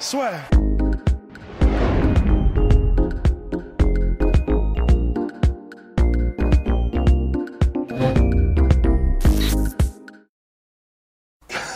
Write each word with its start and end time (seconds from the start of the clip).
Soit. 0.00 0.32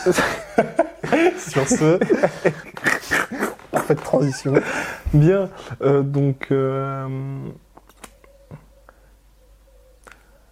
Sur 1.37 1.67
ce, 1.67 1.97
parfaite 3.71 4.03
transition. 4.03 4.53
Bien, 5.13 5.49
euh, 5.81 6.01
donc, 6.01 6.47
euh, 6.51 7.07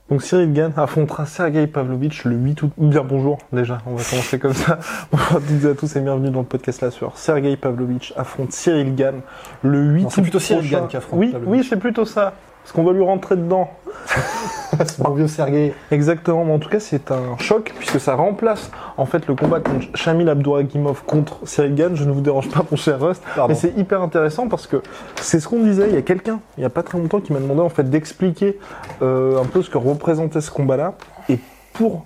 donc 0.09 0.23
Cyril 0.23 0.53
Gann 0.53 0.71
affrontera 0.77 1.25
Sergei 1.25 1.67
Pavlovitch 1.67 2.23
le 2.23 2.35
8 2.37 2.61
août. 2.63 2.71
Bien 2.77 3.03
bonjour 3.03 3.37
déjà, 3.51 3.79
on 3.85 3.95
va 3.95 4.03
commencer 4.03 4.39
comme 4.39 4.53
ça. 4.53 4.79
Bonjour 5.11 5.37
à 5.37 5.39
toutes 5.41 5.63
et 5.65 5.67
à 5.69 5.73
tous 5.75 5.95
et 5.97 5.99
bienvenue 5.99 6.29
dans 6.29 6.39
le 6.39 6.45
podcast 6.45 6.81
La 6.81 6.91
Sueur. 6.91 7.17
Sergei 7.17 7.57
Pavlovitch 7.57 8.13
affronte 8.15 8.53
Cyril 8.53 8.95
Gann 8.95 9.19
le 9.63 9.79
8 9.81 10.01
Non, 10.01 10.07
août. 10.07 10.11
c'est 10.15 10.21
plutôt 10.21 10.39
Cyril 10.39 10.61
prochain. 10.63 10.79
Gann 10.79 10.87
qui 10.87 10.97
affronte 10.97 11.19
Oui, 11.19 11.31
Pavlovitch. 11.31 11.59
oui, 11.61 11.67
c'est 11.69 11.75
plutôt 11.77 12.05
ça. 12.05 12.33
Parce 12.67 12.75
qu'on 12.75 12.83
va 12.83 12.91
lui 12.91 13.01
rentrer 13.01 13.37
dedans. 13.37 13.69
Mon 14.99 15.11
vieux 15.11 15.27
Sergei. 15.27 15.73
Exactement, 15.89 16.43
mais 16.43 16.51
en 16.51 16.59
tout 16.59 16.67
cas 16.67 16.81
c'est 16.81 17.11
un 17.11 17.37
choc 17.39 17.73
puisque 17.77 17.97
ça 17.97 18.15
remplace 18.15 18.71
en 18.97 19.05
fait 19.05 19.25
le 19.25 19.35
combat 19.35 19.61
contre 19.61 19.87
Shamil 19.95 20.27
Abdouragimov 20.27 21.03
contre 21.05 21.39
Cyril 21.45 21.75
Gann. 21.75 21.95
Je 21.95 22.03
ne 22.03 22.11
vous 22.11 22.19
dérange 22.19 22.49
pas 22.49 22.65
mon 22.69 22.75
cher 22.75 22.99
Rust, 22.99 23.23
Pardon. 23.37 23.53
mais 23.53 23.57
c'est 23.57 23.73
hyper 23.77 24.01
intéressant 24.01 24.49
parce 24.49 24.67
que 24.67 24.83
c'est 25.15 25.39
ce 25.39 25.47
qu'on 25.47 25.63
disait. 25.63 25.87
Il 25.87 25.95
y 25.95 25.97
a 25.97 26.01
quelqu'un, 26.01 26.41
il 26.57 26.59
n'y 26.59 26.65
a 26.65 26.69
pas 26.69 26.83
très 26.83 26.97
longtemps, 26.97 27.21
qui 27.21 27.31
m'a 27.31 27.39
demandé 27.39 27.61
en 27.61 27.69
fait 27.69 27.89
d'expliquer 27.89 28.59
euh, 29.01 29.41
un 29.41 29.45
peu 29.45 29.61
ce 29.61 29.69
que 29.69 29.77
représentait 29.77 30.41
ce 30.41 30.51
combat-là. 30.51 30.95
Et 31.29 31.39
pour 31.71 32.03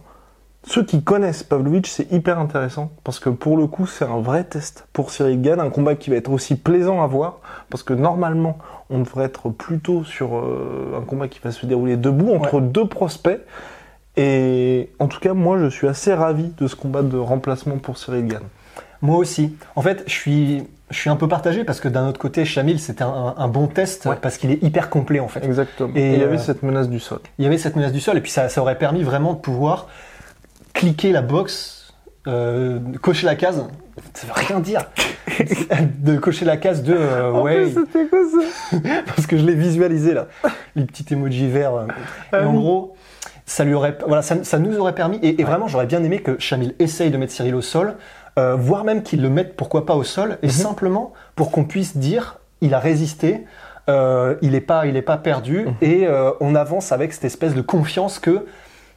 ceux 0.63 0.83
qui 0.83 1.01
connaissent 1.03 1.41
Pavlovitch, 1.43 1.89
c'est 1.89 2.11
hyper 2.11 2.37
intéressant 2.39 2.91
parce 3.03 3.19
que 3.19 3.29
pour 3.29 3.57
le 3.57 3.65
coup, 3.67 3.87
c'est 3.87 4.05
un 4.05 4.21
vrai 4.21 4.43
test 4.43 4.87
pour 4.93 5.09
Cyril 5.11 5.41
Gann, 5.41 5.59
un 5.59 5.69
combat 5.71 5.95
qui 5.95 6.09
va 6.11 6.17
être 6.17 6.29
aussi 6.31 6.55
plaisant 6.55 7.01
à 7.01 7.07
voir 7.07 7.39
parce 7.69 7.81
que 7.83 7.93
normalement, 7.93 8.57
on 8.91 8.99
devrait 8.99 9.25
être 9.25 9.49
plutôt 9.49 10.03
sur 10.03 10.37
euh, 10.37 10.97
un 10.97 11.01
combat 11.01 11.27
qui 11.27 11.39
va 11.43 11.51
se 11.51 11.65
dérouler 11.65 11.97
debout 11.97 12.31
entre 12.33 12.59
deux 12.61 12.87
prospects. 12.87 13.39
Et 14.17 14.89
en 14.99 15.07
tout 15.07 15.19
cas, 15.19 15.33
moi, 15.33 15.57
je 15.57 15.67
suis 15.67 15.87
assez 15.87 16.13
ravi 16.13 16.51
de 16.57 16.67
ce 16.67 16.75
combat 16.75 17.01
de 17.01 17.17
remplacement 17.17 17.77
pour 17.77 17.97
Cyril 17.97 18.27
Gann. 18.27 18.41
Moi 19.01 19.17
aussi. 19.17 19.55
En 19.75 19.81
fait, 19.81 20.03
je 20.05 20.11
suis, 20.13 20.63
je 20.91 20.97
suis 20.97 21.09
un 21.09 21.15
peu 21.15 21.27
partagé 21.27 21.63
parce 21.63 21.79
que 21.79 21.87
d'un 21.87 22.07
autre 22.07 22.19
côté, 22.19 22.45
Chamil, 22.45 22.79
c'était 22.79 23.03
un, 23.03 23.33
un 23.35 23.47
bon 23.47 23.65
test 23.67 24.05
Ouais. 24.05 24.15
parce 24.21 24.37
qu'il 24.37 24.51
est 24.51 24.61
hyper 24.61 24.89
complet 24.91 25.19
en 25.19 25.27
fait. 25.27 25.43
Exactement. 25.43 25.91
Et, 25.95 26.01
Et 26.01 26.13
il 26.15 26.19
y 26.19 26.23
avait 26.23 26.35
euh, 26.35 26.39
cette 26.39 26.61
menace 26.61 26.87
du 26.89 26.99
sol. 26.99 27.19
Il 27.39 27.45
y 27.45 27.47
avait 27.47 27.57
cette 27.57 27.75
menace 27.75 27.93
du 27.93 27.99
sol 28.01 28.17
et 28.17 28.21
puis 28.21 28.31
ça, 28.31 28.47
ça 28.49 28.61
aurait 28.61 28.77
permis 28.77 29.01
vraiment 29.01 29.33
de 29.33 29.39
pouvoir 29.39 29.87
cliquer 30.81 31.11
la 31.11 31.21
box, 31.21 31.93
euh, 32.27 32.79
cocher 33.01 33.25
la 33.27 33.35
case. 33.35 33.63
Ça 34.13 34.25
veut 34.27 34.33
rien 34.33 34.59
dire. 34.59 34.81
de 35.99 36.17
cocher 36.17 36.43
la 36.45 36.57
case 36.57 36.81
de 36.81 36.93
euh, 36.93 37.31
En 37.31 37.43
ouais, 37.43 37.67
c'était 37.69 38.07
quoi 38.07 38.19
ça 38.71 38.77
parce 39.05 39.27
que 39.27 39.37
je 39.37 39.45
l'ai 39.45 39.53
visualisé 39.53 40.13
là, 40.13 40.27
les 40.75 40.85
petits 40.85 41.05
emojis 41.13 41.47
verts. 41.47 41.75
euh. 41.75 41.87
Ah 42.31 42.41
et 42.41 42.45
en 42.45 42.51
oui. 42.55 42.57
gros, 42.61 42.95
ça 43.45 43.63
lui 43.63 43.73
aurait, 43.75 43.97
voilà, 44.07 44.23
ça, 44.23 44.43
ça 44.43 44.57
nous 44.57 44.77
aurait 44.79 44.95
permis. 44.95 45.17
Et, 45.21 45.39
et 45.39 45.43
vraiment, 45.43 45.67
j'aurais 45.67 45.85
bien 45.85 46.03
aimé 46.03 46.21
que 46.21 46.39
Chamil 46.39 46.73
essaye 46.79 47.11
de 47.11 47.17
mettre 47.17 47.31
Cyril 47.33 47.53
au 47.53 47.61
sol, 47.61 47.95
euh, 48.39 48.55
voire 48.55 48.83
même 48.83 49.03
qu'il 49.03 49.21
le 49.21 49.29
mette, 49.29 49.55
pourquoi 49.55 49.85
pas 49.85 49.93
au 49.95 50.03
sol, 50.03 50.37
et 50.41 50.49
simplement 50.49 51.13
pour 51.35 51.51
qu'on 51.51 51.65
puisse 51.65 51.95
dire, 51.97 52.39
il 52.61 52.73
a 52.73 52.79
résisté. 52.79 53.45
euh, 53.89 54.35
il 54.41 54.51
n'est 54.51 54.61
pas, 54.61 54.85
il 54.87 54.95
est 54.97 55.01
pas 55.01 55.17
perdu 55.17 55.67
et 55.81 56.07
euh, 56.07 56.31
on 56.39 56.55
avance 56.55 56.91
avec 56.91 57.13
cette 57.13 57.25
espèce 57.25 57.53
de 57.55 57.61
confiance 57.61 58.19
que 58.19 58.45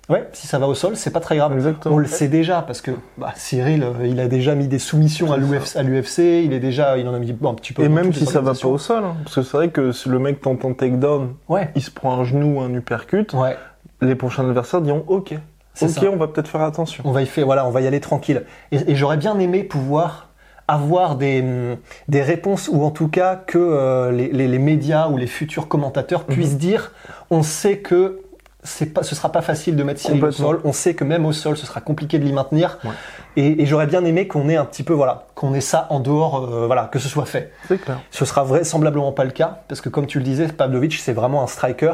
ouais, 0.09 0.29
si 0.33 0.47
ça 0.47 0.59
va 0.59 0.67
au 0.67 0.75
sol, 0.75 0.97
c'est 0.97 1.11
pas 1.11 1.21
très 1.21 1.37
grave. 1.37 1.53
Exactement. 1.55 1.95
On 1.95 1.99
le 1.99 2.07
sait 2.07 2.29
déjà 2.29 2.63
parce 2.63 2.81
que 2.81 2.91
bah, 3.19 3.33
Cyril, 3.37 3.83
euh, 3.83 4.07
il 4.07 4.21
a 4.21 4.29
déjà 4.29 4.55
mis 4.55 4.69
des 4.69 4.79
soumissions 4.79 5.33
à 5.33 5.37
l'UFC, 5.37 6.19
il 6.45 6.53
est 6.53 6.61
déjà, 6.61 6.99
il 6.99 7.09
en 7.09 7.15
a 7.15 7.19
mis 7.19 7.33
bon, 7.33 7.51
un 7.51 7.55
petit 7.55 7.73
peu. 7.73 7.83
Et 7.83 7.89
même 7.89 8.13
si 8.13 8.27
ça 8.27 8.41
va 8.41 8.53
pas 8.55 8.69
au 8.69 8.79
sol, 8.79 9.05
hein, 9.05 9.17
parce 9.25 9.37
que 9.37 9.43
c'est 9.43 9.57
vrai 9.57 9.69
que 9.71 9.93
si 9.93 10.09
le 10.09 10.19
mec 10.19 10.41
tente 10.41 10.65
un 10.65 10.73
takedown, 10.73 11.35
Ouais, 11.49 11.71
il 11.75 11.83
se 11.83 11.91
prend 11.91 12.19
un 12.19 12.25
genou 12.25 12.59
ou 12.59 12.61
un 12.61 12.73
uppercut, 12.75 13.33
ouais. 13.35 13.57
les 14.01 14.15
prochains 14.15 14.47
adversaires 14.49 14.81
diront 14.81 15.05
ok, 15.07 15.35
C'est 15.75 15.87
ok, 15.87 16.05
ça. 16.05 16.11
on 16.13 16.17
va 16.17 16.29
peut-être 16.29 16.49
faire 16.49 16.63
attention. 16.63 17.03
On 17.07 17.13
va 17.13 17.23
y 17.23 17.27
faire, 17.27 17.47
voilà, 17.47 17.67
on 17.67 17.71
va 17.71 17.81
y 17.81 17.87
aller 17.87 18.01
tranquille. 18.01 18.45
Et, 18.73 18.93
et 18.93 18.95
j'aurais 18.97 19.17
bien 19.17 19.39
aimé 19.39 19.63
pouvoir 19.65 20.29
avoir 20.67 21.17
des, 21.17 21.43
hum, 21.43 21.77
des 22.09 22.23
réponses 22.23 22.71
ou 22.73 22.83
en 22.85 22.91
tout 22.91 23.09
cas 23.09 23.37
que 23.37 23.59
euh, 23.59 24.11
les, 24.11 24.29
les- 24.33 24.49
les 24.49 24.59
médias 24.59 25.09
ou 25.09 25.19
les 25.19 25.27
futurs 25.27 25.69
commentateurs 25.69 26.25
Mhm. 26.27 26.35
puissent 26.35 26.57
dire 26.57 26.93
on 27.31 27.43
sait 27.43 27.79
que 27.79 28.21
c'est 28.65 28.87
pas, 28.87 29.03
ce 29.03 29.15
sera 29.15 29.31
pas 29.31 29.43
facile 29.43 29.77
de 29.77 29.83
mettre 29.83 30.01
Cyril 30.01 30.25
au 30.25 30.33
sol, 30.33 30.61
on 30.65 30.73
sait 30.73 30.95
que 30.95 31.05
même 31.05 31.27
au 31.27 31.33
sol 31.33 31.57
ce 31.57 31.67
sera 31.67 31.81
compliqué 31.81 32.19
de 32.19 32.25
l'y 32.25 32.33
maintenir. 32.33 32.79
Ouais. 32.83 32.91
Et, 33.37 33.63
et 33.63 33.67
j'aurais 33.67 33.87
bien 33.87 34.05
aimé 34.05 34.27
qu'on 34.27 34.49
ait 34.49 34.57
un 34.57 34.65
petit 34.65 34.83
peu, 34.83 34.95
voilà, 34.95 35.27
qu'on 35.35 35.55
ait 35.55 35.61
ça 35.61 35.87
en 35.91 36.01
dehors, 36.01 36.45
euh, 36.45 36.67
voilà, 36.67 36.85
que 36.87 36.99
ce 36.99 37.09
soit 37.09 37.27
fait. 37.27 37.53
C'est 37.69 37.79
clair. 37.79 38.01
Ce 38.11 38.25
sera 38.25 38.43
vraisemblablement 38.43 39.13
pas 39.13 39.25
le 39.25 39.31
cas, 39.31 39.63
parce 39.69 39.81
que 39.81 39.91
comme 39.91 40.07
tu 40.07 40.19
le 40.19 40.25
disais, 40.25 40.49
Pavlovich, 40.49 41.01
c'est 41.01 41.13
vraiment 41.13 41.43
un 41.43 41.47
striker. 41.47 41.93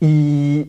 Il... 0.00 0.68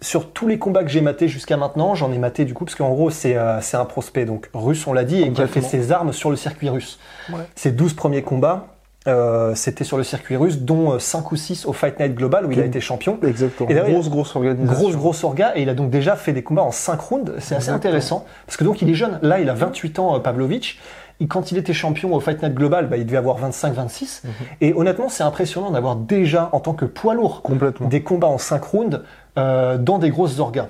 Sur 0.00 0.32
tous 0.32 0.46
les 0.46 0.58
combats 0.58 0.82
que 0.82 0.90
j'ai 0.90 1.00
matés 1.00 1.28
jusqu'à 1.28 1.56
maintenant, 1.56 1.94
j'en 1.94 2.12
ai 2.12 2.18
maté 2.18 2.44
du 2.44 2.52
coup, 2.52 2.64
parce 2.64 2.74
qu'en 2.74 2.90
gros, 2.90 3.08
c'est 3.08 3.36
euh, 3.36 3.60
c'est 3.62 3.76
un 3.76 3.86
prospect 3.86 4.26
donc 4.26 4.50
russe, 4.52 4.86
on 4.86 4.92
l'a 4.92 5.04
dit, 5.04 5.22
et 5.22 5.32
qui 5.32 5.40
a 5.40 5.46
fait 5.46 5.62
ses 5.62 5.92
armes 5.92 6.12
sur 6.12 6.30
le 6.30 6.36
circuit 6.36 6.68
russe. 6.68 6.98
Ouais. 7.30 7.46
Ses 7.54 7.70
12 7.70 7.94
premiers 7.94 8.22
combats, 8.22 8.73
euh, 9.06 9.54
c'était 9.54 9.84
sur 9.84 9.96
le 9.96 10.04
circuit 10.04 10.36
russe, 10.36 10.58
dont 10.58 10.98
5 10.98 11.32
ou 11.32 11.36
6 11.36 11.66
au 11.66 11.72
Fight 11.72 11.98
Night 12.00 12.14
Global, 12.14 12.46
où 12.46 12.52
il 12.52 12.60
a 12.60 12.64
été 12.64 12.80
champion. 12.80 13.18
Exactement. 13.26 13.68
Et 13.68 13.74
grosse, 13.74 14.08
grosse 14.08 14.34
organisation. 14.34 14.72
Grosse, 14.72 14.96
grosse 14.96 15.24
orga, 15.24 15.52
et 15.56 15.62
il 15.62 15.68
a 15.68 15.74
donc 15.74 15.90
déjà 15.90 16.16
fait 16.16 16.32
des 16.32 16.42
combats 16.42 16.62
en 16.62 16.70
5 16.70 17.00
rounds. 17.00 17.32
C'est 17.38 17.54
assez 17.54 17.70
intéressant, 17.70 18.24
parce 18.46 18.56
que 18.56 18.64
donc 18.64 18.82
il 18.82 18.90
est 18.90 18.94
jeune. 18.94 19.18
Là, 19.22 19.40
il 19.40 19.48
a 19.50 19.54
28 19.54 19.98
ans, 19.98 20.16
euh, 20.16 20.18
Pavlovich. 20.20 20.78
Et 21.20 21.28
quand 21.28 21.52
il 21.52 21.58
était 21.58 21.72
champion 21.72 22.12
au 22.12 22.18
Fight 22.18 22.42
Night 22.42 22.54
Global, 22.54 22.88
bah, 22.88 22.96
il 22.96 23.06
devait 23.06 23.18
avoir 23.18 23.38
25-26. 23.38 24.22
Mhm. 24.24 24.32
Et 24.60 24.74
honnêtement, 24.74 25.08
c'est 25.08 25.22
impressionnant 25.22 25.70
d'avoir 25.70 25.94
déjà, 25.94 26.48
en 26.52 26.58
tant 26.58 26.72
que 26.74 26.84
poids 26.84 27.14
lourd, 27.14 27.42
Complètement. 27.42 27.88
des 27.88 28.02
combats 28.02 28.26
en 28.26 28.38
5 28.38 28.64
rounds 28.64 29.02
euh, 29.38 29.78
dans 29.78 29.98
des 29.98 30.10
grosses 30.10 30.40
orgas. 30.40 30.68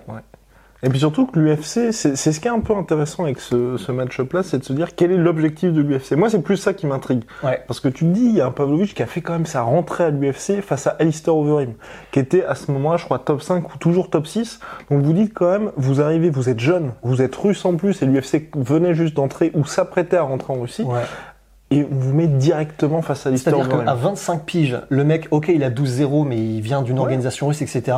Et 0.85 0.91
puis 0.91 0.99
surtout 0.99 1.27
que 1.27 1.39
l'UFC, 1.39 1.93
c'est 1.93 2.15
ce 2.17 2.39
qui 2.41 2.47
est 2.47 2.51
un 2.51 2.61
peu 2.61 2.75
intéressant 2.77 3.25
avec 3.25 3.41
ce, 3.41 3.77
ce 3.79 3.91
match-up-là, 3.91 4.43
c'est 4.43 4.59
de 4.59 4.65
se 4.65 4.73
dire 4.75 4.95
quel 4.95 5.11
est 5.13 5.17
l'objectif 5.17 5.73
de 5.73 5.81
l'UFC. 5.81 6.13
Moi, 6.13 6.29
c'est 6.29 6.43
plus 6.43 6.59
ça 6.59 6.75
qui 6.75 6.87
m'intrigue. 6.87 7.23
Ouais. 7.43 7.63
Parce 7.67 7.81
que 7.81 7.89
tu 7.89 8.05
te 8.05 8.11
dis, 8.11 8.25
il 8.27 8.35
y 8.37 8.41
a 8.43 8.47
un 8.47 8.51
Pavlovich 8.51 8.95
qui 8.95 9.03
a 9.03 9.07
fait 9.07 9.23
quand 9.23 9.33
même 9.33 9.47
sa 9.47 9.63
rentrée 9.63 10.05
à 10.05 10.11
l'UFC 10.11 10.61
face 10.61 10.87
à 10.87 10.91
Alistair 10.99 11.35
Overeem, 11.37 11.73
qui 12.13 12.19
était 12.21 12.45
à 12.45 12.55
ce 12.55 12.71
moment-là, 12.73 12.99
je 12.99 13.05
crois, 13.07 13.19
top 13.19 13.41
5 13.43 13.75
ou 13.75 13.79
toujours 13.79 14.11
top 14.11 14.27
6. 14.27 14.61
Donc 14.91 15.03
vous 15.03 15.13
dites 15.15 15.33
quand 15.33 15.51
même, 15.51 15.71
vous 15.77 16.03
arrivez, 16.03 16.29
vous 16.29 16.49
êtes 16.51 16.61
jeune, 16.61 16.93
vous 17.03 17.23
êtes 17.23 17.35
russe 17.35 17.65
en 17.65 17.77
plus, 17.77 18.03
et 18.03 18.07
l'UFC 18.07 18.51
venait 18.55 18.95
juste 18.95 19.15
d'entrer 19.17 19.51
ou 19.55 19.65
s'apprêtait 19.65 20.19
à 20.19 20.23
rentrer 20.23 20.53
en 20.53 20.61
Russie, 20.61 20.83
Ouais. 20.83 21.01
et 21.71 21.87
on 21.91 21.95
vous 21.95 22.13
met 22.13 22.27
directement 22.27 23.01
face 23.01 23.25
à 23.25 23.31
Alistair 23.31 23.55
C'est-à-dire 23.57 23.85
qu'à 23.87 23.95
25 23.95 24.45
piges, 24.45 24.79
le 24.91 25.05
mec, 25.05 25.29
ok, 25.31 25.49
il 25.49 25.65
a 25.65 25.71
12-0, 25.71 26.25
mais 26.27 26.37
il 26.37 26.61
vient 26.61 26.83
d'une 26.83 26.97
Ouais. 26.97 27.01
organisation 27.03 27.49
russe, 27.49 27.63
etc. 27.63 27.97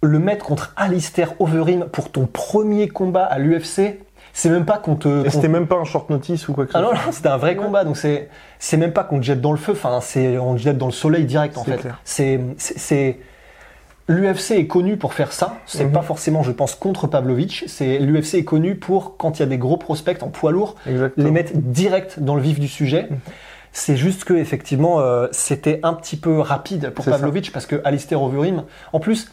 Le 0.00 0.18
mettre 0.20 0.44
contre 0.44 0.72
Alistair 0.76 1.34
Overeem 1.40 1.86
pour 1.86 2.10
ton 2.12 2.26
premier 2.26 2.86
combat 2.88 3.24
à 3.24 3.38
l'UFC, 3.38 3.98
c'est 4.32 4.48
même 4.48 4.64
pas 4.64 4.78
qu'on 4.78 4.94
te. 4.94 5.28
C'était 5.28 5.48
même 5.48 5.66
pas 5.66 5.74
un 5.76 5.84
short 5.84 6.08
notice 6.10 6.46
ou 6.48 6.52
quoi 6.52 6.66
que 6.66 6.72
ce 6.72 6.78
Ah 6.78 6.82
non, 6.82 6.90
soit. 6.90 7.06
non, 7.06 7.12
c'était 7.12 7.28
un 7.28 7.36
vrai 7.36 7.56
combat, 7.56 7.82
donc 7.84 7.96
c'est 7.96 8.28
c'est 8.60 8.76
même 8.76 8.92
pas 8.92 9.02
qu'on 9.02 9.18
te 9.18 9.24
jette 9.24 9.40
dans 9.40 9.50
le 9.50 9.58
feu, 9.58 9.72
enfin 9.72 9.98
c'est 10.00 10.38
on 10.38 10.54
te 10.54 10.60
jette 10.60 10.78
dans 10.78 10.86
le 10.86 10.92
soleil 10.92 11.24
direct 11.24 11.58
en 11.58 11.64
C'est 11.64 11.78
fait. 11.78 11.88
C'est 12.04 12.40
c'est- 12.58 13.18
l'UFC 14.06 14.52
est 14.52 14.66
connu 14.68 14.96
pour 14.96 15.14
faire 15.14 15.32
ça. 15.32 15.56
C'est 15.66 15.84
Mhm. 15.86 15.92
pas 15.92 16.02
forcément, 16.02 16.42
je 16.44 16.52
pense, 16.52 16.76
contre 16.76 17.08
Pavlovich. 17.08 17.64
C'est 17.66 17.98
l'UFC 17.98 18.34
est 18.38 18.44
connu 18.44 18.76
pour 18.76 19.16
quand 19.16 19.38
il 19.38 19.40
y 19.40 19.42
a 19.42 19.46
des 19.48 19.58
gros 19.58 19.76
prospects 19.78 20.22
en 20.22 20.28
poids 20.28 20.52
lourd, 20.52 20.76
Exactement. 20.86 21.26
les 21.26 21.32
mettre 21.32 21.52
direct 21.56 22.20
dans 22.20 22.36
le 22.36 22.40
vif 22.42 22.60
du 22.60 22.68
sujet. 22.68 23.08
C'est 23.72 23.96
juste 23.96 24.24
que 24.24 24.32
effectivement, 24.34 25.00
euh, 25.00 25.26
c'était 25.32 25.80
un 25.82 25.92
petit 25.92 26.16
peu 26.16 26.38
rapide 26.38 26.90
pour 26.90 27.04
ça. 27.04 27.10
Pavlovich 27.12 27.52
parce 27.52 27.66
que 27.66 27.80
Alistair 27.84 28.22
Overeem, 28.22 28.62
en 28.92 29.00
plus, 29.00 29.30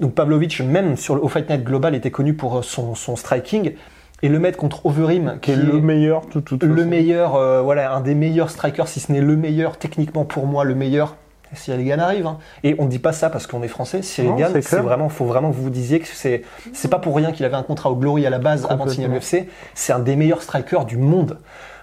donc 0.00 0.14
Pavlovich 0.14 0.60
même 0.60 0.96
sur 0.96 1.14
le 1.14 1.22
au 1.22 1.28
Fight 1.28 1.48
Night 1.48 1.64
Global 1.64 1.94
était 1.94 2.10
connu 2.10 2.34
pour 2.34 2.58
euh, 2.58 2.62
son, 2.62 2.94
son 2.94 3.16
striking 3.16 3.74
et 4.22 4.28
le 4.28 4.38
mettre 4.38 4.58
contre 4.58 4.84
Overeem 4.86 5.38
qui 5.40 5.52
est 5.52 5.56
le 5.56 5.80
meilleur 5.80 6.26
tout, 6.26 6.40
tout, 6.40 6.58
le 6.60 6.84
meilleur, 6.84 7.34
euh, 7.34 7.60
voilà, 7.62 7.92
un 7.92 8.00
des 8.00 8.14
meilleurs 8.14 8.50
strikers, 8.50 8.88
si 8.88 9.00
ce 9.00 9.12
n'est 9.12 9.20
le 9.20 9.36
meilleur 9.36 9.78
techniquement 9.78 10.24
pour 10.24 10.46
moi, 10.46 10.64
le 10.64 10.74
meilleur. 10.74 11.16
Cyril 11.52 11.86
Gann 11.86 12.00
arrive. 12.00 12.26
hein. 12.26 12.38
Et 12.64 12.74
on 12.78 12.86
ne 12.86 12.90
dit 12.90 12.98
pas 12.98 13.12
ça 13.12 13.30
parce 13.30 13.46
qu'on 13.46 13.62
est 13.62 13.68
français. 13.68 14.02
Cyril 14.02 14.30
Non, 14.30 14.36
Gann, 14.36 14.52
c'est 14.62 14.80
vraiment, 14.80 15.08
faut 15.08 15.26
vraiment 15.26 15.50
que 15.50 15.56
vous 15.56 15.62
vous 15.62 15.70
disiez 15.70 16.00
que 16.00 16.08
c'est, 16.08 16.42
c'est 16.72 16.88
pas 16.88 16.98
pour 16.98 17.14
rien 17.14 17.30
qu'il 17.30 17.46
avait 17.46 17.56
un 17.56 17.62
contrat 17.62 17.90
au 17.90 17.94
Glory 17.94 18.26
à 18.26 18.30
la 18.30 18.40
base 18.40 18.66
avant 18.68 18.84
de 18.84 18.90
signer 18.90 19.06
l'UFC. 19.06 19.46
C'est 19.74 19.92
un 19.92 20.00
des 20.00 20.16
meilleurs 20.16 20.42
strikers 20.42 20.84
du 20.86 20.96
monde. 20.96 21.38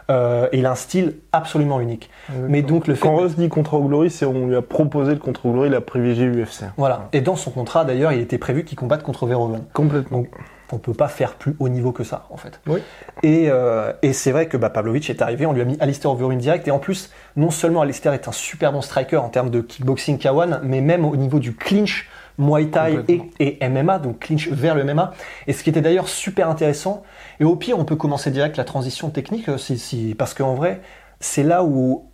Euh, 0.10 0.48
il 0.54 0.66
a 0.66 0.72
un 0.72 0.76
style 0.76 1.16
absolument 1.32 1.80
unique. 1.80 2.10
Mais 2.48 2.62
donc 2.62 2.88
le 2.88 2.96
fait 2.96 3.02
Quand 3.02 3.16
Ross 3.16 3.36
dit 3.36 3.50
contre 3.50 3.76
au 3.76 3.84
Glory, 3.84 4.10
c'est 4.10 4.26
on 4.26 4.48
lui 4.48 4.56
a 4.56 4.62
proposé 4.62 5.14
le 5.14 5.20
contre 5.20 5.46
au 5.46 5.52
Glory, 5.52 5.70
il 5.70 5.76
a 5.76 5.82
privilégié 5.82 6.28
UFC. 6.28 6.66
voilà. 6.78 7.10
Et 7.14 7.22
dans 7.22 7.36
son 7.36 7.52
contrat 7.52 7.86
d'ailleurs, 7.86 8.12
il 8.12 8.20
était 8.20 8.38
prévu 8.38 8.64
qu'il 8.64 8.78
combatte 8.78 9.04
contre 9.04 9.26
Verhoeven. 9.26 9.64
Complètement. 9.74 10.24
On 10.72 10.80
peut 10.80 10.94
pas 10.94 11.08
faire 11.08 11.36
plus 11.36 11.56
haut 11.60 11.70
niveau 11.70 11.92
que 11.92 12.04
ça, 12.04 12.26
en 12.32 12.38
fait. 12.38 12.60
Oui. 12.66 12.80
Et, 13.22 13.46
euh, 13.48 13.94
et 14.02 14.12
c'est 14.12 14.32
vrai 14.32 14.48
que 14.48 14.58
bah, 14.58 14.72
Pavlovich 14.72 15.08
est 15.12 15.22
arrivé, 15.22 15.46
on 15.46 15.54
lui 15.54 15.62
a 15.62 15.66
mis 15.66 15.78
Alistair 15.80 16.10
Overeem 16.10 16.40
direct. 16.40 16.68
Et 16.68 16.72
en 16.72 16.80
plus, 16.80 17.12
non 17.36 17.52
seulement 17.52 17.82
Alistair 17.82 18.12
est 18.14 18.28
un 18.28 18.32
super 18.32 18.74
bon 18.74 18.82
striker 18.82 19.18
en 19.18 19.30
termes 19.30 19.52
de 19.52 19.62
kickboxing 19.62 20.18
K1, 20.18 20.62
mais 20.64 20.82
même 20.82 21.06
au 21.06 21.16
niveau 21.16 21.38
du 21.38 21.54
clinch, 21.54 22.10
Muay 22.40 22.68
Thai 22.68 23.00
et, 23.08 23.22
et 23.40 23.70
MMA, 23.70 24.00
donc 24.00 24.20
clinch 24.20 24.48
vers 24.50 24.74
le 24.74 24.84
MMA. 24.84 25.14
Et 25.46 25.54
ce 25.54 25.64
qui 25.64 25.70
était 25.70 25.82
d'ailleurs 25.82 26.08
super 26.08 26.50
intéressant. 26.50 27.04
Et 27.44 27.46
au 27.46 27.58
pire, 27.58 27.78
on 27.78 27.84
peut 27.84 27.98
commencer 27.98 28.32
direct 28.32 28.56
la 28.56 28.64
transition 28.64 29.10
technique, 29.10 29.50
euh, 29.50 29.58
si, 29.58 29.78
si, 29.78 30.16
parce 30.18 30.34
qu'en 30.34 30.56
vrai, 30.56 30.80
c'est 31.20 31.44
là 31.44 31.66
où 31.66 32.06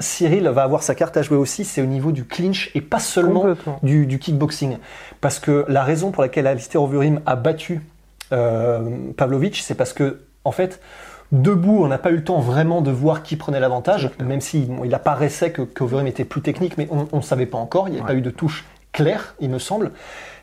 Cyril 0.00 0.48
va 0.48 0.64
avoir 0.64 0.82
sa 0.82 0.96
carte 0.96 1.16
à 1.16 1.22
jouer 1.22 1.36
aussi, 1.36 1.64
c'est 1.64 1.80
au 1.80 1.86
niveau 1.86 2.10
du 2.10 2.24
clinch 2.24 2.72
et 2.74 2.80
pas 2.80 2.98
seulement 2.98 3.44
du, 3.84 4.06
du 4.06 4.18
kickboxing. 4.18 4.78
Parce 5.20 5.38
que 5.38 5.64
la 5.68 5.84
raison 5.84 6.10
pour 6.10 6.24
laquelle 6.24 6.48
Alistair 6.48 6.82
Overeem 6.82 7.20
a 7.24 7.36
battu 7.36 7.82
euh, 8.32 9.12
Pavlovich, 9.16 9.62
c'est 9.62 9.76
parce 9.76 9.92
que, 9.92 10.22
en 10.42 10.50
fait, 10.50 10.80
debout, 11.30 11.84
on 11.84 11.86
n'a 11.86 11.98
pas 11.98 12.10
eu 12.10 12.16
le 12.16 12.24
temps 12.24 12.40
vraiment 12.40 12.80
de 12.80 12.90
voir 12.90 13.22
qui 13.22 13.36
prenait 13.36 13.60
l'avantage, 13.60 14.10
même 14.18 14.40
si 14.40 14.62
bon, 14.62 14.82
il 14.82 14.92
apparaissait 14.92 15.52
que 15.52 15.62
qu'Overeem 15.62 16.08
était 16.08 16.24
plus 16.24 16.42
technique, 16.42 16.76
mais 16.76 16.88
on 16.90 17.16
ne 17.16 17.22
savait 17.22 17.46
pas 17.46 17.58
encore, 17.58 17.86
il 17.86 17.92
n'y 17.92 17.98
avait 17.98 18.08
pas 18.08 18.14
eu 18.14 18.22
de 18.22 18.30
touche 18.30 18.64
claire, 18.92 19.34
il 19.40 19.50
me 19.50 19.58
semble. 19.58 19.92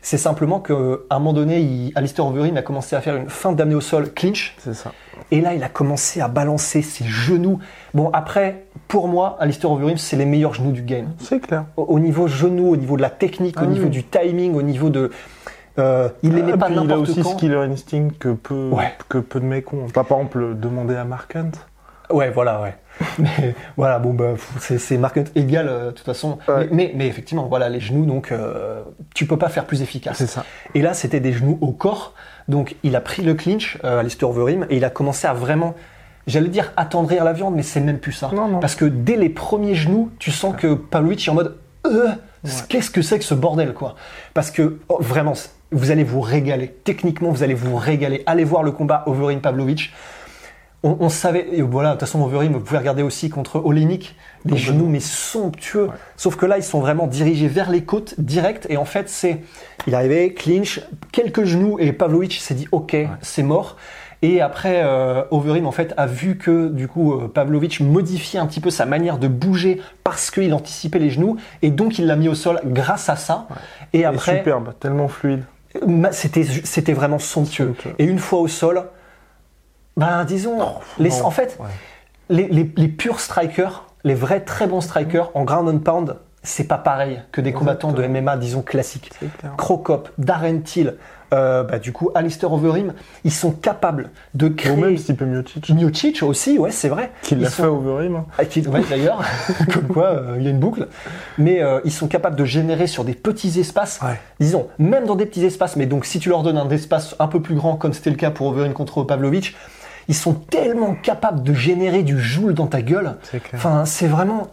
C'est 0.02 0.18
simplement 0.18 0.60
qu'à 0.60 0.74
un 1.10 1.18
moment 1.18 1.32
donné, 1.32 1.58
il, 1.60 1.92
Alistair 1.96 2.26
Overeem 2.26 2.56
a 2.56 2.62
commencé 2.62 2.94
à 2.94 3.00
faire 3.00 3.16
une 3.16 3.28
fin 3.28 3.52
d'amener 3.52 3.74
au 3.74 3.80
sol 3.80 4.12
clinch, 4.12 4.54
C'est 4.58 4.74
ça. 4.74 4.92
et 5.32 5.40
là, 5.40 5.54
il 5.54 5.62
a 5.64 5.68
commencé 5.68 6.20
à 6.20 6.28
balancer 6.28 6.80
ses 6.82 7.04
genoux. 7.04 7.58
Bon, 7.92 8.10
après, 8.12 8.66
pour 8.86 9.08
moi, 9.08 9.36
Alistair 9.40 9.70
Overeem, 9.72 9.96
c'est 9.98 10.16
les 10.16 10.26
meilleurs 10.26 10.54
genoux 10.54 10.70
du 10.70 10.82
game 10.82 11.08
C'est 11.18 11.40
clair. 11.40 11.64
au, 11.76 11.82
au 11.84 11.98
niveau 11.98 12.28
genou, 12.28 12.70
au 12.70 12.76
niveau 12.76 12.96
de 12.96 13.02
la 13.02 13.10
technique, 13.10 13.56
Ah 13.58 13.64
au 13.64 13.66
niveau 13.66 13.88
du 13.88 14.04
timing, 14.04 14.54
au 14.54 14.62
niveau 14.62 14.90
de. 14.90 15.10
euh, 15.78 16.08
il 16.22 16.34
les 16.34 16.42
met 16.42 16.52
Ah, 16.54 16.56
pas 16.56 16.66
puis 16.66 16.74
il 16.74 16.78
a 16.78 16.82
n'importe 16.82 17.08
aussi 17.08 17.22
quand. 17.22 17.30
ce 17.30 17.36
killer 17.36 17.56
instinct 17.56 18.08
que 18.18 18.28
peu, 18.32 18.68
Ouais. 18.70 18.92
que 19.08 19.18
peu 19.18 19.40
de 19.40 19.44
mecs 19.46 19.72
ont. 19.72 19.88
Pas 19.92 20.04
par 20.04 20.18
exemple 20.18 20.54
demander 20.56 20.94
à 20.94 21.04
Mark 21.04 21.34
Hunt. 21.34 21.50
Ouais, 22.10 22.30
voilà, 22.30 22.60
ouais. 22.60 22.74
Mais 23.18 23.54
voilà, 23.76 23.98
bon, 23.98 24.14
bah, 24.14 24.34
c'est, 24.58 24.78
c'est 24.78 24.96
Mark 24.96 25.16
Hunt 25.16 25.24
égal, 25.34 25.68
euh, 25.68 25.86
de 25.86 25.90
toute 25.90 26.06
façon. 26.06 26.38
Ouais. 26.48 26.54
Mais, 26.58 26.68
mais, 26.70 26.92
mais 26.96 27.06
effectivement, 27.06 27.46
voilà, 27.46 27.68
les 27.68 27.80
genoux, 27.80 28.06
donc, 28.06 28.32
euh, 28.32 28.82
tu 29.14 29.26
peux 29.26 29.36
pas 29.36 29.48
faire 29.48 29.66
plus 29.66 29.82
efficace. 29.82 30.16
C'est 30.16 30.26
ça. 30.26 30.44
Et 30.74 30.82
là, 30.82 30.94
c'était 30.94 31.20
des 31.20 31.32
genoux 31.32 31.58
au 31.60 31.72
corps. 31.72 32.14
Donc, 32.48 32.76
il 32.82 32.96
a 32.96 33.00
pris 33.00 33.22
le 33.22 33.34
clinch, 33.34 33.78
euh, 33.84 34.00
Alistair 34.00 34.30
Overeem, 34.30 34.66
et 34.70 34.76
il 34.76 34.84
a 34.84 34.90
commencé 34.90 35.26
à 35.26 35.34
vraiment, 35.34 35.74
j'allais 36.26 36.48
dire 36.48 36.72
attendrir 36.76 37.24
la 37.24 37.32
viande, 37.32 37.54
mais 37.54 37.62
c'est 37.62 37.80
même 37.80 37.98
plus 37.98 38.12
ça. 38.12 38.30
Non, 38.32 38.48
non. 38.48 38.60
Parce 38.60 38.76
que 38.76 38.84
dès 38.84 39.16
les 39.16 39.28
premiers 39.28 39.74
genoux, 39.74 40.10
tu 40.18 40.30
sens 40.30 40.54
que 40.56 40.74
Pavlovich 40.74 41.26
est 41.26 41.30
en 41.30 41.34
mode, 41.34 41.56
euh, 41.86 42.08
qu'est-ce 42.68 42.90
que 42.90 43.02
c'est 43.02 43.18
que 43.18 43.24
ce 43.24 43.34
bordel, 43.34 43.74
quoi? 43.74 43.96
Parce 44.32 44.50
que, 44.50 44.78
oh, 44.88 44.98
vraiment, 45.00 45.34
vous 45.72 45.90
allez 45.90 46.04
vous 46.04 46.20
régaler. 46.20 46.68
Techniquement, 46.84 47.30
vous 47.30 47.42
allez 47.42 47.54
vous 47.54 47.76
régaler. 47.76 48.22
Allez 48.26 48.44
voir 48.44 48.62
le 48.62 48.72
combat 48.72 49.04
Overeem-Pavlovich. 49.06 49.90
On, 50.86 50.96
on 51.00 51.08
savait, 51.08 51.48
et 51.52 51.62
voilà, 51.62 51.90
de 51.90 51.94
toute 51.94 52.00
façon, 52.02 52.22
Overeem, 52.22 52.52
vous 52.52 52.60
pouvez 52.60 52.78
regarder 52.78 53.02
aussi 53.02 53.28
contre 53.28 53.60
Olenik, 53.64 54.14
des 54.44 54.56
genoux 54.56 54.86
mais 54.86 55.00
somptueux. 55.00 55.88
Sauf 56.16 56.36
que 56.36 56.46
là, 56.46 56.58
ils 56.58 56.62
sont 56.62 56.78
vraiment 56.78 57.08
dirigés 57.08 57.48
vers 57.48 57.70
les 57.70 57.82
côtes 57.82 58.14
direct, 58.18 58.66
et 58.70 58.76
en 58.76 58.84
fait, 58.84 59.08
c'est, 59.08 59.40
il 59.86 59.94
est 59.94 59.96
arrivé, 59.96 60.32
clinch, 60.32 60.80
quelques 61.10 61.44
genoux, 61.44 61.78
et 61.80 61.92
Pavlovich 61.92 62.38
s'est 62.38 62.54
dit, 62.54 62.68
ok, 62.70 62.96
c'est 63.20 63.42
mort. 63.42 63.76
Et 64.22 64.40
après, 64.40 64.82
euh, 64.84 65.24
Overeem, 65.32 65.66
en 65.66 65.72
fait, 65.72 65.92
a 65.96 66.06
vu 66.06 66.38
que, 66.38 66.68
du 66.68 66.86
coup, 66.86 67.14
euh, 67.14 67.28
Pavlovich 67.28 67.80
modifiait 67.80 68.38
un 68.38 68.46
petit 68.46 68.60
peu 68.60 68.70
sa 68.70 68.86
manière 68.86 69.18
de 69.18 69.28
bouger 69.28 69.82
parce 70.04 70.30
qu'il 70.30 70.54
anticipait 70.54 71.00
les 71.00 71.10
genoux, 71.10 71.36
et 71.62 71.70
donc 71.70 71.98
il 71.98 72.06
l'a 72.06 72.16
mis 72.16 72.28
au 72.28 72.34
sol 72.34 72.60
grâce 72.64 73.08
à 73.08 73.16
ça. 73.16 73.48
Et 73.92 74.00
Et 74.00 74.04
après, 74.04 74.38
superbe, 74.38 74.72
tellement 74.78 75.08
fluide. 75.08 75.42
C'était, 76.12 76.44
c'était 76.44 76.94
vraiment 76.94 77.18
somptueux. 77.18 77.74
Somptueux. 77.74 77.94
Et 77.98 78.04
une 78.04 78.18
fois 78.20 78.38
au 78.38 78.48
sol, 78.48 78.84
ben 79.96 80.24
disons, 80.24 80.58
les, 80.98 81.10
non. 81.10 81.24
en 81.26 81.30
fait, 81.30 81.56
Ouais. 81.60 81.66
les, 82.28 82.48
les, 82.48 82.70
les 82.76 82.88
purs 82.88 83.20
strikers, 83.20 83.84
les 84.04 84.14
vrais 84.14 84.40
très 84.40 84.66
bons 84.66 84.80
strikers 84.80 85.30
en 85.34 85.44
ground 85.44 85.68
and 85.68 85.78
pound, 85.78 86.16
c'est 86.42 86.64
pas 86.68 86.78
pareil 86.78 87.20
que 87.32 87.40
des 87.40 87.52
combattants 87.52 87.92
de 87.92 88.06
MMA, 88.06 88.36
disons 88.36 88.62
classiques. 88.62 89.10
Crocop, 89.56 90.10
Darren 90.16 90.60
Till, 90.60 90.94
euh, 91.34 91.64
bah, 91.64 91.80
du 91.80 91.90
coup 91.92 92.10
Alistair 92.14 92.52
Overeem, 92.52 92.92
ils 93.24 93.32
sont 93.32 93.50
capables 93.50 94.10
de 94.34 94.46
Ou 94.46 94.54
créer. 94.54 94.76
même 94.76 94.96
Stipe 94.96 95.22
Miocic, 95.22 95.70
Miocic 95.70 96.22
aussi, 96.22 96.56
ouais, 96.56 96.70
c'est 96.70 96.88
vrai. 96.88 97.10
qui 97.22 97.34
l'a 97.34 97.48
sont- 97.50 97.62
fait 97.64 97.68
Overeem. 97.68 98.22
ah, 98.38 98.44
qui- 98.44 98.64
ouais, 98.68 98.82
d'ailleurs, 98.88 99.22
comme 99.74 99.88
quoi 99.88 100.04
euh, 100.10 100.36
il 100.38 100.44
y 100.44 100.46
a 100.46 100.50
une 100.50 100.60
boucle. 100.60 100.86
Mais 101.36 101.60
euh, 101.64 101.80
ils 101.84 101.90
sont 101.90 102.06
capables 102.06 102.36
de 102.36 102.44
générer 102.44 102.86
sur 102.86 103.02
des 103.04 103.14
petits 103.14 103.58
espaces, 103.58 103.98
Ouais. 104.04 104.20
disons, 104.38 104.68
même 104.78 105.04
dans 105.04 105.16
des 105.16 105.26
petits 105.26 105.44
espaces, 105.44 105.74
mais 105.74 105.86
donc 105.86 106.04
si 106.04 106.20
tu 106.20 106.28
leur 106.28 106.44
donnes 106.44 106.58
un 106.58 106.70
espace 106.70 107.16
un 107.18 107.26
peu 107.26 107.42
plus 107.42 107.56
grand, 107.56 107.74
comme 107.74 107.92
c'était 107.92 108.10
le 108.10 108.16
cas 108.16 108.30
pour 108.30 108.46
Overeem 108.46 108.72
contre 108.72 109.02
Pavlovich, 109.02 109.56
ils 110.08 110.14
sont 110.14 110.34
tellement 110.34 110.94
capables 110.94 111.42
de 111.42 111.52
générer 111.54 112.02
du 112.02 112.18
joule 112.18 112.54
dans 112.54 112.66
ta 112.66 112.82
gueule. 112.82 113.16
Enfin, 113.54 113.84
c'est 113.84 114.06
vraiment. 114.06 114.48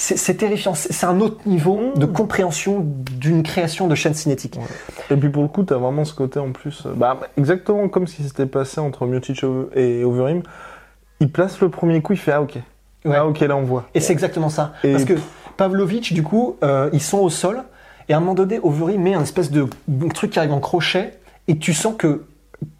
C'est 0.00 0.34
terrifiant. 0.36 0.74
C'est 0.74 1.06
un 1.06 1.20
autre 1.20 1.40
niveau 1.46 1.92
de 1.96 2.06
compréhension 2.06 2.86
d'une 3.18 3.42
création 3.42 3.88
de 3.88 3.96
chaîne 3.96 4.14
cinétique. 4.14 4.56
Et 5.10 5.16
puis 5.16 5.28
pour 5.28 5.42
le 5.42 5.48
coup, 5.48 5.64
t'as 5.64 5.76
vraiment 5.76 6.04
ce 6.04 6.14
côté 6.14 6.38
en 6.38 6.52
plus. 6.52 6.84
euh, 6.86 6.92
Bah, 6.94 7.18
exactement 7.36 7.88
comme 7.88 8.06
ce 8.06 8.14
qui 8.14 8.22
s'était 8.22 8.46
passé 8.46 8.80
entre 8.80 9.06
Miocic 9.06 9.42
et 9.74 10.04
Overeem. 10.04 10.42
Il 11.18 11.32
place 11.32 11.60
le 11.60 11.68
premier 11.68 12.00
coup, 12.00 12.12
il 12.12 12.18
fait 12.18 12.30
Ah, 12.30 12.42
ok. 12.42 12.58
Ouais. 13.04 13.16
Ah, 13.16 13.26
ok, 13.26 13.40
là 13.40 13.56
on 13.56 13.62
voit. 13.62 13.88
Et 13.94 13.98
c'est 14.00 14.12
exactement 14.12 14.50
ça. 14.50 14.72
Et- 14.84 14.92
Parce 14.92 15.04
que 15.04 15.14
Pavlovich, 15.56 16.12
du 16.12 16.22
coup, 16.22 16.56
euh, 16.62 16.90
ils 16.92 17.02
sont 17.02 17.18
au 17.18 17.28
sol, 17.30 17.64
et 18.08 18.12
à 18.12 18.18
un 18.18 18.20
moment 18.20 18.34
donné, 18.34 18.60
Overeem 18.62 19.02
met 19.02 19.14
un 19.14 19.22
espèce 19.22 19.50
de 19.50 19.66
truc 20.14 20.30
qui 20.30 20.38
arrive 20.38 20.52
en 20.52 20.60
crochet, 20.60 21.18
et 21.48 21.58
tu 21.58 21.74
sens 21.74 21.94
que 21.98 22.22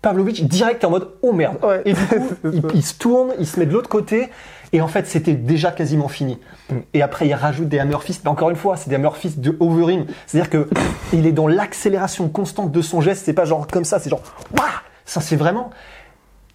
Pavlovich, 0.03 0.45
direct, 0.45 0.83
est 0.83 0.87
en 0.87 0.91
mode 0.91 1.11
oh 1.23 1.33
merde. 1.33 1.57
Ouais. 1.63 1.83
Et 1.85 1.93
du 1.93 2.07
coup, 2.07 2.29
C'est 2.43 2.75
il, 2.75 2.83
se 2.83 2.95
tourne, 2.95 3.33
il 3.39 3.47
se 3.47 3.59
met 3.59 3.67
de 3.67 3.73
l'autre 3.73 3.89
côté, 3.89 4.29
et 4.73 4.81
en 4.81 4.89
fait, 4.89 5.07
c'était 5.07 5.35
déjà 5.35 5.71
quasiment 5.71 6.09
fini. 6.09 6.39
Mm. 6.71 6.77
Et 6.95 7.03
après, 7.03 7.27
il 7.27 7.35
rajoute 7.35 7.69
des 7.69 7.79
hammer 7.79 7.99
fists, 8.01 8.25
mais 8.25 8.31
encore 8.31 8.51
une 8.51 8.57
fois, 8.57 8.77
c'est 8.77 8.91
des 8.91 8.97
hammer 8.97 9.11
fists 9.15 9.41
de 9.41 9.57
Overeem. 9.61 10.07
C'est-à-dire 10.27 10.51
que 10.51 10.69
il 11.13 11.27
est 11.27 11.33
dans 11.33 11.49
l'accélération 11.49 12.29
constante 12.29 12.73
de 12.73 12.83
son 12.83 13.01
geste, 13.01 13.25
c'est 13.25 13.33
pas 13.33 13.45
genre 13.45 13.67
comme 13.67 13.85
ça, 13.85 13.99
c'est 13.99 14.11
genre 14.11 14.23
Wouah 14.57 14.83
Ça, 15.05 15.21
c'est 15.21 15.37
vraiment. 15.37 15.71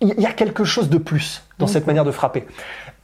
Il 0.02 0.19
y 0.19 0.26
a 0.26 0.34
quelque 0.34 0.66
chose 0.66 0.90
de 0.90 0.98
plus 0.98 1.44
dans 1.60 1.68
cette 1.68 1.88
manière 1.88 2.04
de 2.04 2.12
frapper. 2.12 2.46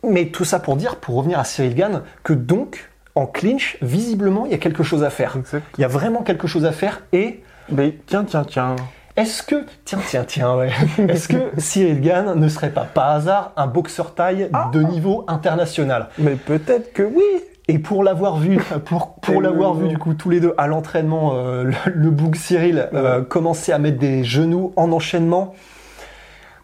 Mais 0.03 0.27
tout 0.27 0.43
ça 0.43 0.59
pour 0.59 0.75
dire, 0.75 0.97
pour 0.97 1.15
revenir 1.15 1.39
à 1.39 1.45
Cyril 1.45 1.73
Gann, 1.73 2.01
que 2.23 2.33
donc, 2.33 2.89
en 3.15 3.25
clinch, 3.25 3.77
visiblement, 3.81 4.45
il 4.45 4.51
y 4.51 4.55
a 4.55 4.57
quelque 4.57 4.83
chose 4.83 5.03
à 5.03 5.09
faire. 5.09 5.37
Exact. 5.37 5.65
Il 5.77 5.81
y 5.81 5.85
a 5.85 5.87
vraiment 5.87 6.23
quelque 6.23 6.47
chose 6.47 6.65
à 6.65 6.73
faire 6.73 7.01
et 7.13 7.41
Mais 7.69 7.97
tiens, 8.05 8.25
tiens, 8.25 8.43
tiens. 8.43 8.75
Est-ce 9.19 9.43
que, 9.43 9.65
tiens, 9.83 9.99
tiens, 10.07 10.23
tiens, 10.25 10.55
ouais, 10.55 10.71
est-ce 11.09 11.27
que 11.27 11.51
Cyril 11.57 12.01
Gann 12.01 12.35
ne 12.35 12.47
serait 12.47 12.69
pas 12.69 12.85
par 12.85 13.11
hasard 13.11 13.51
un 13.57 13.67
boxeur 13.67 14.15
taille 14.15 14.49
de 14.73 14.81
niveau 14.81 15.25
international? 15.27 16.07
Mais 16.17 16.35
peut-être 16.35 16.93
que 16.93 17.03
oui. 17.03 17.23
Et 17.67 17.77
pour 17.77 18.03
l'avoir 18.03 18.37
vu, 18.37 18.57
pour, 18.85 19.15
pour 19.15 19.41
l'avoir 19.41 19.75
vu 19.75 19.89
du 19.89 19.97
coup 19.99 20.15
tous 20.15 20.31
les 20.31 20.39
deux 20.39 20.55
à 20.57 20.65
l'entraînement, 20.65 21.33
euh, 21.35 21.63
le, 21.63 21.73
le 21.93 22.09
bouc 22.09 22.35
Cyril 22.35 22.89
euh, 22.95 23.21
commencer 23.21 23.71
à 23.71 23.77
mettre 23.77 23.99
des 23.99 24.23
genoux 24.23 24.73
en 24.75 24.91
enchaînement, 24.91 25.53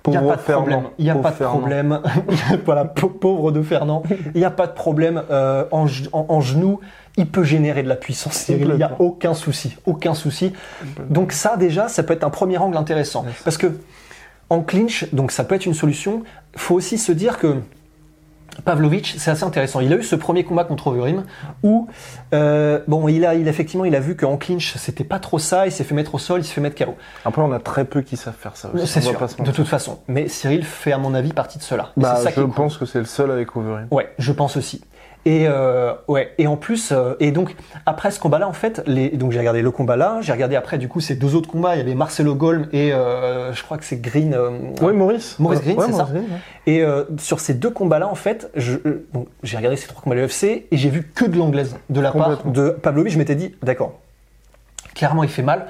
il 0.07 0.11
n'y 0.11 0.17
a 0.17 0.21
pas 0.21 0.35
de 0.35 0.41
Fernand. 0.41 0.61
problème. 0.61 0.83
Il 0.97 1.05
n'y 1.05 1.11
a 1.11 1.15
pas 1.15 1.31
de 1.31 1.35
problème. 1.43 1.99
voilà, 2.65 2.85
pau- 2.85 3.09
pauvre 3.09 3.51
de 3.51 3.61
Fernand. 3.61 4.03
Il 4.33 4.39
n'y 4.39 4.45
a 4.45 4.51
pas 4.51 4.67
de 4.67 4.73
problème. 4.73 5.23
euh, 5.31 5.65
en, 5.71 5.85
en- 6.11 6.25
en 6.29 6.41
genoux, 6.41 6.79
il 7.17 7.27
peut 7.27 7.43
générer 7.43 7.81
de 7.83 7.89
la 7.89 7.95
puissance. 7.95 8.47
Il 8.49 8.67
n'y 8.73 8.83
a 8.83 8.91
aucun 8.99 9.33
souci. 9.33 9.75
Aucun 9.85 10.13
souci. 10.13 10.53
Donc 11.09 11.31
ça, 11.31 11.57
déjà, 11.57 11.87
ça 11.87 12.03
peut 12.03 12.13
être 12.13 12.23
un 12.23 12.29
premier 12.29 12.57
angle 12.57 12.77
intéressant. 12.77 13.23
Yes. 13.25 13.35
Parce 13.43 13.57
que 13.57 13.67
en 14.49 14.61
clinch, 14.61 15.11
donc 15.13 15.31
ça 15.31 15.43
peut 15.43 15.55
être 15.55 15.65
une 15.65 15.73
solution. 15.73 16.23
Il 16.53 16.59
faut 16.59 16.75
aussi 16.75 16.97
se 16.97 17.11
dire 17.11 17.39
que 17.39 17.55
Pavlovich, 18.63 19.15
c'est 19.17 19.31
assez 19.31 19.43
intéressant. 19.43 19.79
Il 19.79 19.91
a 19.93 19.97
eu 19.97 20.03
ce 20.03 20.15
premier 20.15 20.43
combat 20.43 20.63
contre 20.63 20.87
Overeem 20.87 21.23
où, 21.63 21.87
euh, 22.33 22.79
bon, 22.87 23.07
il 23.07 23.25
a, 23.25 23.35
il, 23.35 23.47
effectivement, 23.47 23.85
il 23.85 23.95
a 23.95 23.99
vu 23.99 24.15
qu'en 24.15 24.37
clinch, 24.37 24.75
c'était 24.77 25.03
pas 25.03 25.19
trop 25.19 25.39
ça. 25.39 25.65
Il 25.67 25.71
s'est 25.71 25.83
fait 25.83 25.95
mettre 25.95 26.15
au 26.15 26.19
sol, 26.19 26.41
il 26.41 26.43
s'est 26.45 26.53
fait 26.53 26.61
mettre 26.61 26.83
KO. 26.83 26.95
Après, 27.25 27.41
on 27.41 27.51
a 27.51 27.59
très 27.59 27.85
peu 27.85 28.01
qui 28.01 28.17
savent 28.17 28.35
faire 28.37 28.55
ça. 28.55 28.71
C'est 28.85 29.01
sûr, 29.01 29.17
pas 29.17 29.27
de 29.27 29.51
toute 29.51 29.67
façon. 29.67 29.99
Mais 30.07 30.27
Cyril 30.27 30.63
fait, 30.63 30.91
à 30.91 30.97
mon 30.97 31.13
avis, 31.13 31.33
partie 31.33 31.57
de 31.57 31.63
cela. 31.63 31.91
Bah, 31.97 32.15
ça 32.15 32.29
je 32.29 32.41
cool. 32.41 32.51
pense 32.51 32.77
que 32.77 32.85
c'est 32.85 32.99
le 32.99 33.05
seul 33.05 33.31
avec 33.31 33.55
Overeem. 33.55 33.87
Ouais, 33.91 34.13
je 34.17 34.31
pense 34.31 34.57
aussi. 34.57 34.81
Et 35.27 35.45
euh, 35.47 35.93
ouais, 36.07 36.33
et 36.37 36.45
en 36.45 36.55
plus, 36.55 36.91
euh, 36.91 37.15
et 37.19 37.31
donc 37.31 37.55
après 37.87 38.11
ce 38.11 38.19
combat-là, 38.19 38.47
en 38.47 38.53
fait, 38.53 38.83
les, 38.85 39.09
donc 39.09 39.31
j'ai 39.31 39.39
regardé 39.39 39.63
le 39.63 39.71
combat 39.71 39.95
là, 39.95 40.19
j'ai 40.21 40.31
regardé 40.31 40.55
après 40.55 40.77
du 40.77 40.87
coup 40.87 40.99
ces 40.99 41.15
deux 41.15 41.33
autres 41.33 41.49
combats, 41.49 41.75
il 41.75 41.79
y 41.79 41.81
avait 41.81 41.95
Marcelo 41.95 42.35
Golm 42.35 42.67
et 42.71 42.93
euh, 42.93 43.51
je 43.51 43.63
crois 43.63 43.79
que 43.79 43.85
c'est 43.85 43.99
Green. 43.99 44.37
Oui, 44.83 44.93
Maurice. 44.93 45.39
Maurice 45.39 45.61
Green, 45.61 45.79
Ouais, 45.79 45.85
c'est 45.87 45.93
ça. 45.93 46.07
Green, 46.11 46.25
ouais. 46.25 46.71
Et 46.71 46.85
sur 47.17 47.39
ces 47.39 47.55
deux 47.55 47.71
combats-là, 47.71 48.07
en 48.07 48.13
fait, 48.13 48.51
bon, 49.13 49.25
j'ai 49.41 49.57
regardé 49.57 49.77
ces 49.77 49.87
trois 49.87 50.03
combats 50.03 50.15
de 50.15 50.21
l'UFC 50.21 50.43
et 50.43 50.67
j'ai 50.71 50.89
vu 50.89 51.11
que 51.15 51.25
de 51.25 51.37
l'anglaise 51.37 51.75
de 51.89 52.01
la 52.01 52.11
part 52.11 52.45
de 52.45 52.69
Pavlovich. 52.69 53.13
Je 53.13 53.17
m'étais 53.17 53.35
dit, 53.35 53.55
d'accord, 53.63 53.99
clairement 54.93 55.23
il 55.23 55.29
fait 55.29 55.41
mal, 55.41 55.65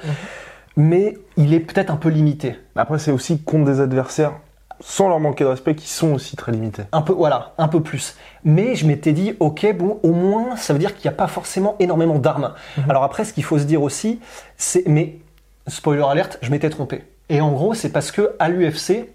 mais 0.76 1.16
il 1.38 1.54
est 1.54 1.60
peut-être 1.60 1.90
un 1.90 1.96
peu 1.96 2.10
limité. 2.10 2.56
Après, 2.74 2.98
c'est 2.98 3.10
aussi 3.10 3.40
contre 3.40 3.64
des 3.64 3.80
adversaires, 3.80 4.32
sans 4.80 5.08
leur 5.08 5.20
manquer 5.20 5.44
de 5.44 5.48
respect, 5.48 5.74
qui 5.74 5.88
sont 5.88 6.12
aussi 6.14 6.36
très 6.36 6.52
limités. 6.52 6.82
Un 6.92 7.02
peu, 7.02 7.12
voilà, 7.12 7.52
un 7.58 7.68
peu 7.68 7.80
plus. 7.82 8.16
Mais 8.44 8.74
je 8.74 8.86
m'étais 8.86 9.12
dit, 9.12 9.34
ok, 9.40 9.74
bon, 9.76 9.98
au 10.02 10.12
moins, 10.12 10.56
ça 10.56 10.72
veut 10.72 10.78
dire 10.78 10.94
qu'il 10.94 11.08
n'y 11.08 11.14
a 11.14 11.16
pas 11.16 11.26
forcément 11.26 11.76
énormément 11.78 12.18
d'armes. 12.18 12.52
Alors 12.88 13.02
après, 13.04 13.24
ce 13.24 13.32
qu'il 13.32 13.44
faut 13.44 13.58
se 13.58 13.64
dire 13.64 13.82
aussi, 13.82 14.20
c'est, 14.56 14.86
mais, 14.86 15.18
spoiler 15.66 16.02
alerte, 16.08 16.38
je 16.42 16.50
m'étais 16.50 16.70
trompé. 16.70 17.04
Et 17.28 17.40
en 17.40 17.50
gros, 17.52 17.74
c'est 17.74 17.90
parce 17.90 18.10
que 18.12 18.34
à 18.38 18.48
l'UFC, 18.48 19.08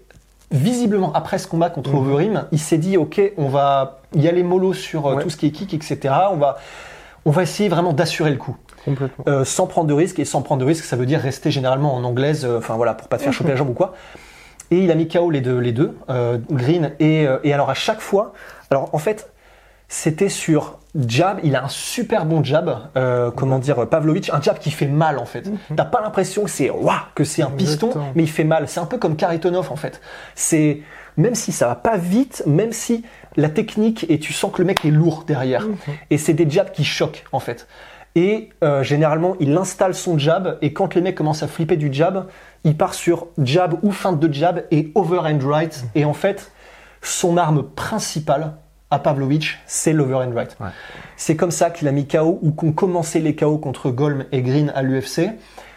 visiblement, 0.50 1.12
après 1.14 1.38
ce 1.38 1.46
combat 1.46 1.70
contre 1.70 1.94
Overeem, 1.94 2.44
il 2.52 2.58
s'est 2.58 2.78
dit, 2.78 2.96
ok, 2.96 3.20
on 3.38 3.48
va 3.48 4.00
y 4.14 4.28
aller 4.28 4.42
mollo 4.42 4.74
sur 4.74 5.06
euh, 5.06 5.14
Ouais. 5.14 5.22
tout 5.22 5.30
ce 5.30 5.36
qui 5.36 5.46
est 5.46 5.50
kick, 5.50 5.72
etc. 5.72 5.98
On 6.30 6.36
va, 6.36 6.58
on 7.24 7.30
va 7.30 7.42
essayer 7.42 7.68
vraiment 7.70 7.92
d'assurer 7.94 8.30
le 8.30 8.36
coup. 8.36 8.56
Complètement. 8.84 9.24
Euh, 9.28 9.44
sans 9.44 9.66
prendre 9.66 9.86
de 9.86 9.94
risques. 9.94 10.18
Et 10.18 10.24
sans 10.24 10.42
prendre 10.42 10.60
de 10.60 10.66
risques, 10.66 10.84
ça 10.84 10.96
veut 10.96 11.06
dire 11.06 11.20
rester 11.20 11.50
généralement 11.50 11.94
en 11.94 12.04
anglaise, 12.04 12.44
euh, 12.44 12.58
enfin 12.58 12.74
voilà, 12.74 12.92
pour 12.94 13.08
pas 13.08 13.16
te 13.16 13.22
faire 13.22 13.32
choper 13.32 13.50
la 13.50 13.56
jambe 13.56 13.70
ou 13.70 13.74
quoi. 13.74 13.94
Et 14.72 14.78
il 14.84 14.90
a 14.90 14.94
mis 14.94 15.06
KO 15.06 15.28
les 15.30 15.42
deux, 15.42 15.58
les 15.58 15.72
deux 15.72 15.94
euh, 16.08 16.38
Green. 16.50 16.92
Et, 16.98 17.26
euh, 17.26 17.36
et 17.44 17.52
alors 17.52 17.68
à 17.68 17.74
chaque 17.74 18.00
fois, 18.00 18.32
alors 18.70 18.88
en 18.94 18.98
fait, 18.98 19.30
c'était 19.86 20.30
sur 20.30 20.78
jab. 21.06 21.40
Il 21.44 21.54
a 21.56 21.64
un 21.64 21.68
super 21.68 22.24
bon 22.24 22.42
jab. 22.42 22.88
euh, 22.96 23.30
comment 23.30 23.58
dire, 23.58 23.86
Pavlovich, 23.86 24.30
un 24.32 24.40
jab 24.40 24.58
qui 24.58 24.70
fait 24.70 24.86
mal 24.86 25.18
en 25.18 25.26
fait. 25.26 25.50
T'as 25.76 25.84
pas 25.84 26.00
l'impression 26.00 26.44
que 26.44 26.50
c'est 26.50 26.70
waouh, 26.70 26.94
que 27.14 27.22
c'est 27.22 27.42
un 27.42 27.50
piston, 27.50 27.88
Exactement. 27.88 28.12
mais 28.14 28.22
il 28.22 28.30
fait 28.30 28.44
mal. 28.44 28.66
C'est 28.66 28.80
un 28.80 28.86
peu 28.86 28.96
comme 28.96 29.14
Karitonov 29.16 29.70
en 29.70 29.76
fait. 29.76 30.00
C'est 30.34 30.80
même 31.18 31.34
si 31.34 31.52
ça 31.52 31.66
va 31.66 31.74
pas 31.74 31.98
vite, 31.98 32.42
même 32.46 32.72
si 32.72 33.04
la 33.36 33.50
technique 33.50 34.06
et 34.08 34.18
tu 34.18 34.32
sens 34.32 34.50
que 34.52 34.62
le 34.62 34.64
mec 34.66 34.86
est 34.86 34.90
lourd 34.90 35.24
derrière. 35.26 35.68
Et 36.08 36.16
c'est 36.16 36.32
des 36.32 36.48
jabs 36.48 36.72
qui 36.72 36.84
choquent 36.84 37.24
en 37.32 37.40
fait. 37.40 37.66
Et 38.14 38.50
euh, 38.62 38.82
généralement, 38.82 39.36
il 39.40 39.56
installe 39.56 39.94
son 39.94 40.18
jab 40.18 40.58
et 40.60 40.72
quand 40.72 40.94
les 40.94 41.00
mecs 41.00 41.14
commencent 41.14 41.42
à 41.42 41.48
flipper 41.48 41.76
du 41.76 41.92
jab, 41.92 42.26
il 42.64 42.76
part 42.76 42.94
sur 42.94 43.28
jab 43.38 43.74
ou 43.82 43.90
feinte 43.90 44.20
de 44.20 44.32
jab 44.32 44.64
et 44.70 44.92
overhand 44.94 45.42
right. 45.42 45.84
Et 45.94 46.04
en 46.04 46.12
fait, 46.12 46.52
son 47.00 47.36
arme 47.36 47.62
principale 47.62 48.52
à 48.90 48.98
Pavlovich, 48.98 49.58
c'est 49.66 49.94
l'overhand 49.94 50.34
right. 50.34 50.56
Ouais. 50.60 50.68
C'est 51.16 51.36
comme 51.36 51.50
ça 51.50 51.70
qu'il 51.70 51.88
a 51.88 51.92
mis 51.92 52.06
KO 52.06 52.38
ou 52.42 52.52
qu'ont 52.52 52.72
commencé 52.72 53.20
les 53.20 53.34
KO 53.34 53.56
contre 53.56 53.90
Golm 53.90 54.26
et 54.32 54.42
Green 54.42 54.70
à 54.74 54.82
l'UFC. 54.82 55.30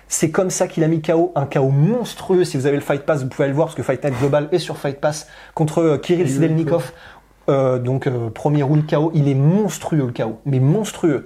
C'est 0.07 0.29
comme 0.29 0.49
ça 0.49 0.67
qu'il 0.67 0.83
a 0.83 0.87
mis 0.87 1.01
KO, 1.01 1.31
un 1.35 1.45
KO 1.45 1.69
monstrueux. 1.69 2.43
Si 2.43 2.57
vous 2.57 2.67
avez 2.67 2.75
le 2.75 2.81
Fight 2.81 3.03
Pass, 3.03 3.23
vous 3.23 3.29
pouvez 3.29 3.45
aller 3.45 3.51
le 3.51 3.55
voir 3.55 3.67
parce 3.67 3.75
que 3.75 3.83
Fight 3.83 4.03
Night 4.03 4.19
Global 4.19 4.49
est 4.51 4.59
sur 4.59 4.77
Fight 4.77 4.99
Pass 4.99 5.27
contre 5.53 5.79
euh, 5.79 5.97
Kirill 5.97 6.29
Sidelnikov. 6.29 6.91
Euh, 7.47 7.79
donc 7.79 8.07
euh, 8.07 8.29
premier 8.29 8.63
round 8.63 8.85
KO, 8.85 9.11
il 9.15 9.27
est 9.29 9.35
monstrueux 9.35 10.05
le 10.05 10.11
KO, 10.11 10.39
mais 10.45 10.59
monstrueux. 10.59 11.25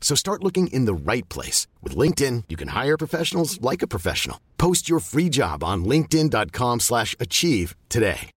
So 0.00 0.14
start 0.16 0.42
looking 0.42 0.68
in 0.68 0.86
the 0.86 0.94
right 0.94 1.28
place. 1.28 1.66
With 1.82 1.94
LinkedIn, 1.96 2.44
you 2.48 2.56
can 2.56 2.68
hire 2.68 2.96
professionals 2.96 3.60
like 3.60 3.82
a 3.82 3.86
professional. 3.86 4.38
Post 4.56 4.88
your 4.88 5.00
free 5.00 5.28
job 5.30 5.62
on 5.62 5.84
linkedin.com/achieve 5.84 6.80
slash 6.80 7.14
achieve 7.20 7.74
today. 7.90 8.30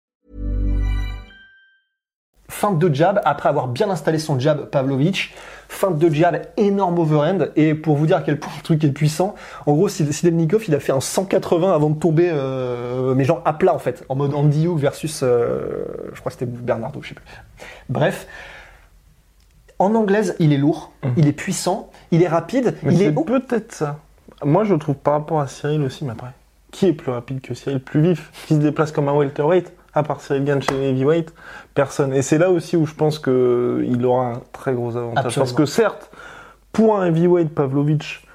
feinte 2.50 2.80
de 2.80 2.94
jab, 2.94 3.22
après 3.24 3.48
avoir 3.48 3.70
bien 3.70 3.90
installé 3.90 4.20
son 4.20 4.38
jab 4.38 4.66
Pavlovich, 4.70 5.34
feinte 5.70 5.98
de 5.98 6.14
jab, 6.14 6.48
énorme 6.58 7.00
overhand, 7.00 7.48
et 7.56 7.74
pour 7.74 7.96
vous 7.96 8.06
dire 8.08 8.18
à 8.18 8.22
quel 8.22 8.38
point 8.42 8.52
le 8.58 8.62
truc 8.62 8.84
est 8.84 8.92
puissant, 8.92 9.36
en 9.66 9.72
gros, 9.74 9.88
Sid- 9.88 10.12
Sidelnikov, 10.12 10.66
il 10.68 10.76
a 10.76 10.82
fait 10.82 10.92
un 10.92 11.00
180 11.00 11.72
avant 11.74 11.90
de 11.90 11.98
tomber, 11.98 12.30
euh, 12.30 13.16
mais 13.16 13.24
genre 13.24 13.42
à 13.46 13.54
plat 13.54 13.74
en 13.74 13.80
fait, 13.80 14.04
en 14.10 14.16
mode 14.16 14.34
Andy 14.34 14.66
Hugh 14.66 14.78
versus, 14.78 15.22
euh, 15.24 15.86
je 16.14 16.20
crois 16.20 16.30
que 16.32 16.38
c'était 16.40 16.46
Bernardo, 16.46 17.02
je 17.02 17.10
sais 17.10 17.16
plus. 17.16 17.24
Bref, 17.88 18.28
en 19.82 19.96
anglaise, 19.96 20.36
il 20.40 20.54
est 20.54 20.58
lourd, 20.58 20.92
il 21.18 21.28
est 21.28 21.34
puissant, 21.34 21.90
il 22.12 22.22
est 22.22 22.28
rapide, 22.28 22.76
Mais 22.84 22.94
il 22.94 23.02
est 23.02 23.16
haut. 23.16 23.24
peut-être 23.24 23.72
ça. 23.74 23.98
Moi, 24.44 24.64
je 24.64 24.76
trouve 24.76 24.96
par 24.96 25.14
rapport 25.14 25.40
à 25.40 25.48
Cyril 25.48 25.82
aussi, 25.82 26.06
mais 26.06 26.12
après, 26.12 26.32
qui 26.72 26.88
est 26.88 26.94
plus 26.94 27.12
rapide 27.12 27.42
que 27.42 27.54
Cyril, 27.54 27.80
plus 27.80 28.02
vif, 28.02 28.32
qui 28.48 28.56
se 28.56 28.60
déplace 28.60 28.92
comme 28.92 29.10
un 29.10 29.14
welterweight, 29.14 29.74
à 29.94 30.04
part 30.04 30.22
Cyril 30.22 30.46
Gann 30.46 30.62
chez 30.62 30.90
heavyweight, 30.90 31.34
personne. 31.74 32.14
Et 32.14 32.22
c'est 32.22 32.38
là 32.38 32.50
aussi 32.50 32.78
où 32.78 32.86
je 32.86 32.94
pense 32.94 33.20
que 33.20 33.84
il 33.88 34.06
aura 34.06 34.34
un 34.34 34.42
très 34.52 34.74
gros 34.74 34.96
avantage. 34.96 35.26
Absolument. 35.26 35.46
Parce 35.46 35.54
que 35.54 35.66
certes, 35.66 36.12
pour 36.72 37.00
un 37.00 37.08
heavyweight, 37.08 37.54
Pavlovich 37.54 38.26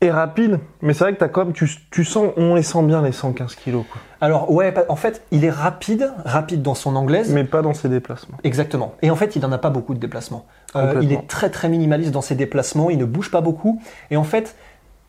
est 0.00 0.10
rapide, 0.10 0.60
mais 0.80 0.94
c'est 0.94 1.04
vrai 1.04 1.12
que 1.12 1.18
t'as 1.18 1.28
quand 1.28 1.44
même, 1.44 1.52
tu, 1.52 1.68
tu 1.90 2.04
sens, 2.04 2.30
on 2.36 2.54
les 2.54 2.62
sent 2.62 2.82
bien 2.82 3.02
les 3.02 3.10
115 3.10 3.56
kilos, 3.56 3.84
quoi. 3.90 4.00
Alors 4.20 4.50
ouais, 4.50 4.72
en 4.88 4.96
fait, 4.96 5.22
il 5.32 5.44
est 5.44 5.50
rapide, 5.50 6.12
rapide 6.24 6.62
dans 6.62 6.74
son 6.74 6.94
anglaise, 6.96 7.32
Mais 7.32 7.44
pas 7.44 7.62
dans 7.62 7.74
ses 7.74 7.88
déplacements. 7.88 8.36
Exactement. 8.44 8.94
Et 9.02 9.10
en 9.10 9.16
fait, 9.16 9.34
il 9.36 9.42
n'en 9.42 9.52
a 9.52 9.58
pas 9.58 9.70
beaucoup 9.70 9.94
de 9.94 9.98
déplacements. 9.98 10.46
Euh, 10.76 11.00
il 11.02 11.12
est 11.12 11.26
très 11.26 11.50
très 11.50 11.68
minimaliste 11.68 12.12
dans 12.12 12.22
ses 12.22 12.34
déplacements, 12.34 12.90
il 12.90 12.98
ne 12.98 13.04
bouge 13.04 13.30
pas 13.30 13.40
beaucoup. 13.40 13.80
Et 14.10 14.16
en 14.16 14.24
fait, 14.24 14.56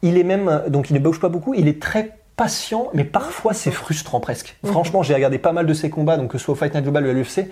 il 0.02 0.18
est 0.18 0.24
même, 0.24 0.64
donc 0.70 0.90
il 0.90 0.94
ne 0.94 1.00
bouge 1.00 1.20
pas 1.20 1.30
beaucoup, 1.30 1.54
il 1.54 1.68
est 1.68 1.82
très 1.82 2.18
patient, 2.36 2.88
mais 2.94 3.04
parfois 3.04 3.54
c'est 3.54 3.72
frustrant 3.72 4.20
presque. 4.20 4.58
Franchement, 4.64 5.04
j'ai 5.04 5.14
regardé 5.14 5.38
pas 5.38 5.52
mal 5.52 5.66
de 5.66 5.74
ses 5.74 5.90
combats, 5.90 6.18
donc 6.18 6.32
que 6.32 6.38
ce 6.38 6.46
soit 6.46 6.54
au 6.54 6.56
Fight 6.56 6.74
Night 6.74 6.84
Global 6.84 7.06
ou 7.06 7.10
à 7.10 7.14
l'UFC. 7.14 7.50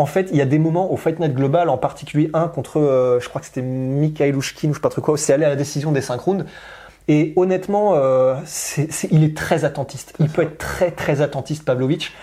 En 0.00 0.06
fait, 0.06 0.30
il 0.30 0.38
y 0.38 0.40
a 0.40 0.46
des 0.46 0.58
moments 0.58 0.90
au 0.90 0.96
Fight 0.96 1.20
Night 1.20 1.34
Global, 1.34 1.68
en 1.68 1.76
particulier 1.76 2.30
un 2.32 2.48
contre, 2.48 2.80
euh, 2.80 3.20
je 3.20 3.28
crois 3.28 3.42
que 3.42 3.46
c'était 3.46 3.60
Mikhail 3.60 4.34
Ushkin 4.34 4.70
ou 4.70 4.72
je 4.72 4.78
sais 4.78 4.80
pas 4.80 4.88
trop 4.88 5.02
quoi, 5.02 5.18
c'est 5.18 5.34
allé 5.34 5.44
à 5.44 5.50
la 5.50 5.56
décision 5.56 5.92
des 5.92 6.00
5 6.00 6.18
rounds. 6.18 6.46
Et 7.06 7.34
honnêtement, 7.36 7.96
euh, 7.96 8.34
il 9.10 9.24
est 9.24 9.36
très 9.36 9.66
attentiste. 9.66 10.14
Il 10.18 10.30
peut 10.30 10.40
être 10.40 10.56
très 10.56 10.90
très 10.90 11.20
attentiste, 11.20 11.66
Pavlovich. 11.66 12.14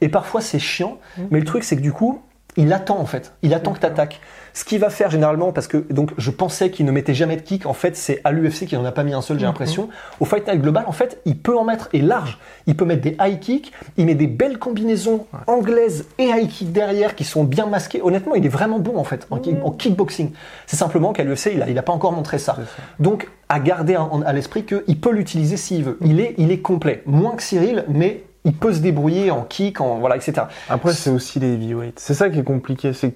Et 0.00 0.08
parfois 0.08 0.40
c'est 0.40 0.58
chiant, 0.58 0.96
mais 1.30 1.38
le 1.38 1.44
truc 1.44 1.62
c'est 1.62 1.76
que 1.76 1.82
du 1.82 1.92
coup, 1.92 2.22
il 2.56 2.72
attend 2.72 2.98
en 2.98 3.06
fait. 3.06 3.32
Il 3.42 3.54
attend 3.54 3.72
que 3.72 3.80
tu 3.80 3.86
attaques. 3.86 4.20
Ce 4.54 4.64
qu'il 4.64 4.78
va 4.78 4.88
faire 4.88 5.10
généralement, 5.10 5.52
parce 5.52 5.66
que 5.66 5.76
donc 5.90 6.12
je 6.16 6.30
pensais 6.30 6.70
qu'il 6.70 6.86
ne 6.86 6.90
mettait 6.90 7.12
jamais 7.12 7.36
de 7.36 7.42
kick, 7.42 7.66
en 7.66 7.74
fait 7.74 7.94
c'est 7.94 8.22
à 8.24 8.32
l'UFC 8.32 8.64
qu'il 8.66 8.78
n'en 8.78 8.86
a 8.86 8.92
pas 8.92 9.04
mis 9.04 9.12
un 9.12 9.20
seul, 9.20 9.38
j'ai 9.38 9.44
l'impression. 9.44 9.90
Au 10.18 10.24
Fight 10.24 10.46
Night 10.48 10.62
Global, 10.62 10.84
en 10.86 10.92
fait, 10.92 11.20
il 11.26 11.36
peut 11.36 11.56
en 11.58 11.64
mettre, 11.64 11.90
et 11.92 12.00
large. 12.00 12.38
Il 12.66 12.74
peut 12.74 12.86
mettre 12.86 13.02
des 13.02 13.18
high 13.20 13.38
kicks, 13.38 13.70
il 13.98 14.06
met 14.06 14.14
des 14.14 14.26
belles 14.26 14.58
combinaisons 14.58 15.26
anglaises 15.46 16.06
et 16.18 16.24
high 16.28 16.48
kicks 16.48 16.72
derrière 16.72 17.14
qui 17.14 17.24
sont 17.24 17.44
bien 17.44 17.66
masquées. 17.66 18.00
Honnêtement, 18.02 18.34
il 18.34 18.46
est 18.46 18.50
vraiment 18.50 18.78
bon 18.78 18.96
en 18.96 19.04
fait, 19.04 19.26
en, 19.30 19.36
kick- 19.38 19.62
en 19.62 19.70
kickboxing. 19.72 20.30
C'est 20.66 20.76
simplement 20.76 21.12
qu'à 21.12 21.24
l'UFC, 21.24 21.50
il 21.52 21.58
n'a 21.58 21.68
il 21.68 21.78
a 21.78 21.82
pas 21.82 21.92
encore 21.92 22.12
montré 22.12 22.38
ça. 22.38 22.56
Donc, 22.98 23.28
à 23.50 23.60
garder 23.60 23.96
à 24.24 24.32
l'esprit 24.32 24.64
qu'il 24.64 24.98
peut 25.00 25.12
l'utiliser 25.12 25.56
s'il 25.58 25.84
veut. 25.84 25.98
Il 26.00 26.18
est, 26.18 26.34
il 26.38 26.50
est 26.50 26.60
complet. 26.60 27.02
Moins 27.06 27.36
que 27.36 27.42
Cyril, 27.42 27.84
mais 27.88 28.22
il 28.46 28.54
peut 28.54 28.72
se 28.72 28.78
débrouiller 28.80 29.30
en 29.30 29.42
kick, 29.42 29.80
en 29.82 29.98
voilà, 29.98 30.16
etc. 30.16 30.46
Après, 30.70 30.92
c'est 30.94 31.10
aussi 31.10 31.38
les 31.40 31.52
heavyweights. 31.52 31.98
C'est 32.00 32.14
ça 32.14 32.30
qui 32.30 32.38
est 32.38 32.44
compliqué. 32.44 32.94
C'est 32.94 33.12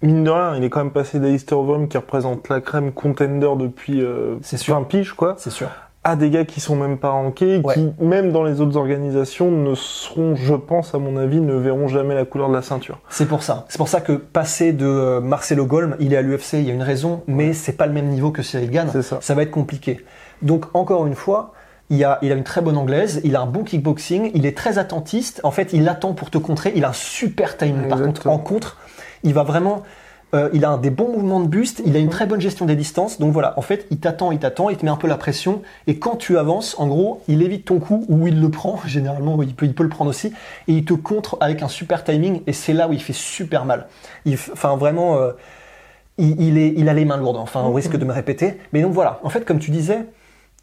mine 0.00 0.24
de 0.24 0.30
rien, 0.30 0.56
il 0.56 0.64
est 0.64 0.70
quand 0.70 0.80
même 0.82 0.92
passé 0.92 1.18
d'Alistair 1.18 1.58
Overeem 1.58 1.88
qui 1.88 1.96
représente 1.98 2.48
la 2.48 2.60
crème 2.60 2.92
contender 2.92 3.50
depuis 3.58 4.00
euh, 4.00 4.36
C'est 4.42 4.56
sûr. 4.56 4.74
20 4.76 4.84
piges, 4.84 5.12
quoi, 5.12 5.34
C'est 5.38 5.50
sûr. 5.50 5.68
à 6.04 6.16
des 6.16 6.28
gars 6.28 6.44
qui 6.44 6.60
sont 6.60 6.76
même 6.76 6.98
pas 6.98 7.08
rankés, 7.10 7.62
Ouais. 7.64 7.74
qui, 7.74 7.90
même 8.00 8.30
dans 8.30 8.42
les 8.44 8.60
autres 8.60 8.76
organisations, 8.76 9.50
ne 9.50 9.74
seront, 9.74 10.36
je 10.36 10.54
pense, 10.54 10.94
à 10.94 10.98
mon 10.98 11.16
avis, 11.16 11.40
ne 11.40 11.54
verront 11.54 11.88
jamais 11.88 12.14
la 12.14 12.26
couleur 12.26 12.48
de 12.50 12.54
la 12.54 12.60
ceinture. 12.62 12.98
C'est 13.08 13.26
pour 13.26 13.42
ça. 13.42 13.64
C'est 13.70 13.78
pour 13.78 13.88
ça 13.88 14.02
que 14.02 14.12
passer 14.12 14.72
de 14.74 14.86
euh, 14.86 15.20
Marcelo 15.20 15.64
Golm, 15.64 15.96
il 16.00 16.12
est 16.12 16.16
à 16.18 16.22
l'UFC, 16.22 16.54
il 16.54 16.64
y 16.66 16.70
a 16.70 16.74
une 16.74 16.82
raison, 16.82 17.22
mais 17.26 17.54
c'est 17.54 17.72
pas 17.76 17.86
le 17.86 17.94
même 17.94 18.08
niveau 18.08 18.30
que 18.30 18.42
Cyril 18.42 18.70
Gann. 18.70 18.88
C'est 18.92 19.02
ça. 19.02 19.34
va 19.34 19.42
être 19.42 19.50
compliqué. 19.50 20.04
Donc 20.42 20.66
encore 20.74 21.06
une 21.06 21.14
fois, 21.14 21.54
il 21.90 22.02
a, 22.04 22.18
il 22.22 22.32
a 22.32 22.34
une 22.34 22.44
très 22.44 22.60
bonne 22.62 22.76
anglaise, 22.76 23.20
il 23.24 23.36
a 23.36 23.40
un 23.40 23.46
bon 23.46 23.62
kickboxing, 23.64 24.30
il 24.34 24.46
est 24.46 24.56
très 24.56 24.78
attentiste. 24.78 25.40
En 25.44 25.50
fait, 25.50 25.72
il 25.72 25.88
attend 25.88 26.14
pour 26.14 26.30
te 26.30 26.38
contrer. 26.38 26.72
Il 26.76 26.84
a 26.84 26.90
un 26.90 26.92
super 26.94 27.56
timing. 27.56 27.88
Par 27.88 28.00
contre, 28.02 28.26
en 28.28 28.38
contre, 28.38 28.78
il 29.22 29.34
va 29.34 29.42
vraiment. 29.42 29.82
euh, 30.34 30.48
il 30.52 30.64
a 30.64 30.70
un 30.70 30.78
des 30.78 30.90
bons 30.90 31.12
mouvements 31.12 31.38
de 31.40 31.46
buste, 31.46 31.80
il 31.86 31.94
a 31.94 32.00
une 32.00 32.08
très 32.08 32.26
bonne 32.26 32.40
gestion 32.40 32.66
des 32.66 32.74
distances. 32.74 33.20
Donc 33.20 33.32
voilà, 33.32 33.54
en 33.58 33.62
fait, 33.62 33.86
il 33.90 33.98
t'attend, 34.00 34.32
il 34.32 34.38
t'attend, 34.40 34.68
il 34.70 34.76
te 34.76 34.84
met 34.84 34.90
un 34.90 34.96
peu 34.96 35.06
la 35.06 35.16
pression. 35.16 35.62
Et 35.86 35.98
quand 35.98 36.16
tu 36.16 36.38
avances, 36.38 36.74
en 36.78 36.88
gros, 36.88 37.22
il 37.28 37.42
évite 37.42 37.66
ton 37.66 37.78
coup 37.78 38.04
ou 38.08 38.26
il 38.26 38.40
le 38.40 38.50
prend. 38.50 38.80
Généralement, 38.86 39.40
il 39.42 39.54
peut, 39.54 39.66
il 39.66 39.74
peut 39.74 39.84
le 39.84 39.88
prendre 39.90 40.10
aussi. 40.10 40.28
Et 40.68 40.72
il 40.72 40.84
te 40.84 40.94
contre 40.94 41.36
avec 41.40 41.62
un 41.62 41.68
super 41.68 42.02
timing. 42.02 42.42
Et 42.48 42.52
c'est 42.52 42.72
là 42.72 42.88
où 42.88 42.92
il 42.92 43.00
fait 43.02 43.12
super 43.12 43.64
mal. 43.64 43.86
Enfin, 44.26 44.76
vraiment. 44.76 45.18
euh, 45.18 45.32
il, 46.18 46.40
il 46.40 46.58
est, 46.58 46.74
il 46.76 46.88
a 46.88 46.94
les 46.94 47.04
mains 47.04 47.16
lourdes. 47.16 47.36
Enfin, 47.36 47.62
au 47.64 47.72
risque 47.72 47.96
de 47.96 48.04
me 48.04 48.12
répéter. 48.12 48.58
Mais 48.72 48.82
donc 48.82 48.92
voilà. 48.92 49.20
En 49.22 49.28
fait, 49.30 49.44
comme 49.44 49.58
tu 49.58 49.70
disais, 49.70 50.06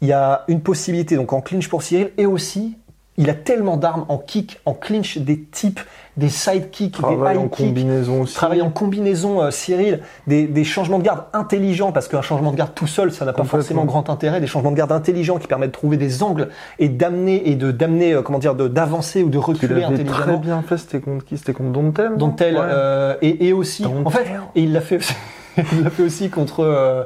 il 0.02 0.08
y 0.08 0.12
a 0.12 0.44
une 0.48 0.60
possibilité 0.60 1.16
donc 1.16 1.32
en 1.32 1.40
clinch 1.40 1.68
pour 1.68 1.82
Cyril 1.82 2.10
et 2.18 2.26
aussi 2.26 2.76
il 3.18 3.28
a 3.28 3.34
tellement 3.34 3.76
d'armes 3.76 4.06
en 4.08 4.16
kick, 4.16 4.58
en 4.64 4.72
clinch, 4.72 5.18
des 5.18 5.38
types, 5.42 5.80
des 6.16 6.30
side 6.30 6.70
kicks, 6.70 6.94
des 6.96 7.02
Travail 7.02 7.36
en 7.36 7.42
high 7.44 7.50
kicks. 7.50 7.66
combinaison 7.66 8.22
aussi. 8.22 8.34
Travail 8.34 8.62
en 8.62 8.70
combinaison, 8.70 9.42
euh, 9.42 9.50
Cyril, 9.50 10.00
des, 10.26 10.46
des 10.46 10.64
changements 10.64 10.98
de 10.98 11.04
garde 11.04 11.24
intelligents, 11.34 11.92
parce 11.92 12.08
qu'un 12.08 12.22
changement 12.22 12.52
de 12.52 12.56
garde 12.56 12.72
tout 12.74 12.86
seul, 12.86 13.12
ça 13.12 13.26
n'a 13.26 13.34
pas 13.34 13.44
forcément 13.44 13.84
grand 13.84 14.08
intérêt. 14.08 14.40
Des 14.40 14.46
changements 14.46 14.70
de 14.70 14.76
garde 14.76 14.92
intelligents 14.92 15.36
qui 15.38 15.46
permettent 15.46 15.72
de 15.72 15.76
trouver 15.76 15.98
des 15.98 16.22
angles 16.22 16.48
et 16.78 16.88
d'amener 16.88 17.50
et 17.50 17.54
de 17.54 17.70
d'amener, 17.70 18.14
euh, 18.14 18.22
comment 18.22 18.38
dire, 18.38 18.54
de- 18.54 18.66
d'avancer 18.66 19.22
ou 19.22 19.28
de 19.28 19.36
reculer 19.36 19.74
l'avais 19.74 19.84
très 19.96 20.04
intelligemment. 20.04 20.38
bien 20.38 20.62
fait, 20.62 20.78
c'était 20.78 21.00
contre 21.00 21.26
qui? 21.26 21.36
C'était 21.36 21.52
contre 21.52 21.72
Dontel 21.72 22.12
non? 22.12 22.16
Dont 22.16 22.36
elle 22.36 22.54
Ouais. 22.56 22.60
euh, 22.64 23.14
et, 23.20 23.48
et 23.48 23.52
aussi 23.52 23.82
Dont 23.82 24.06
en 24.06 24.10
fait 24.10 24.24
et 24.54 24.62
il 24.62 24.72
l'a 24.72 24.80
fait 24.80 24.96
aussi, 24.96 25.14
il 25.72 25.82
l'a 25.84 25.90
fait 25.90 26.02
aussi 26.02 26.30
contre 26.30 26.60
euh, 26.60 27.04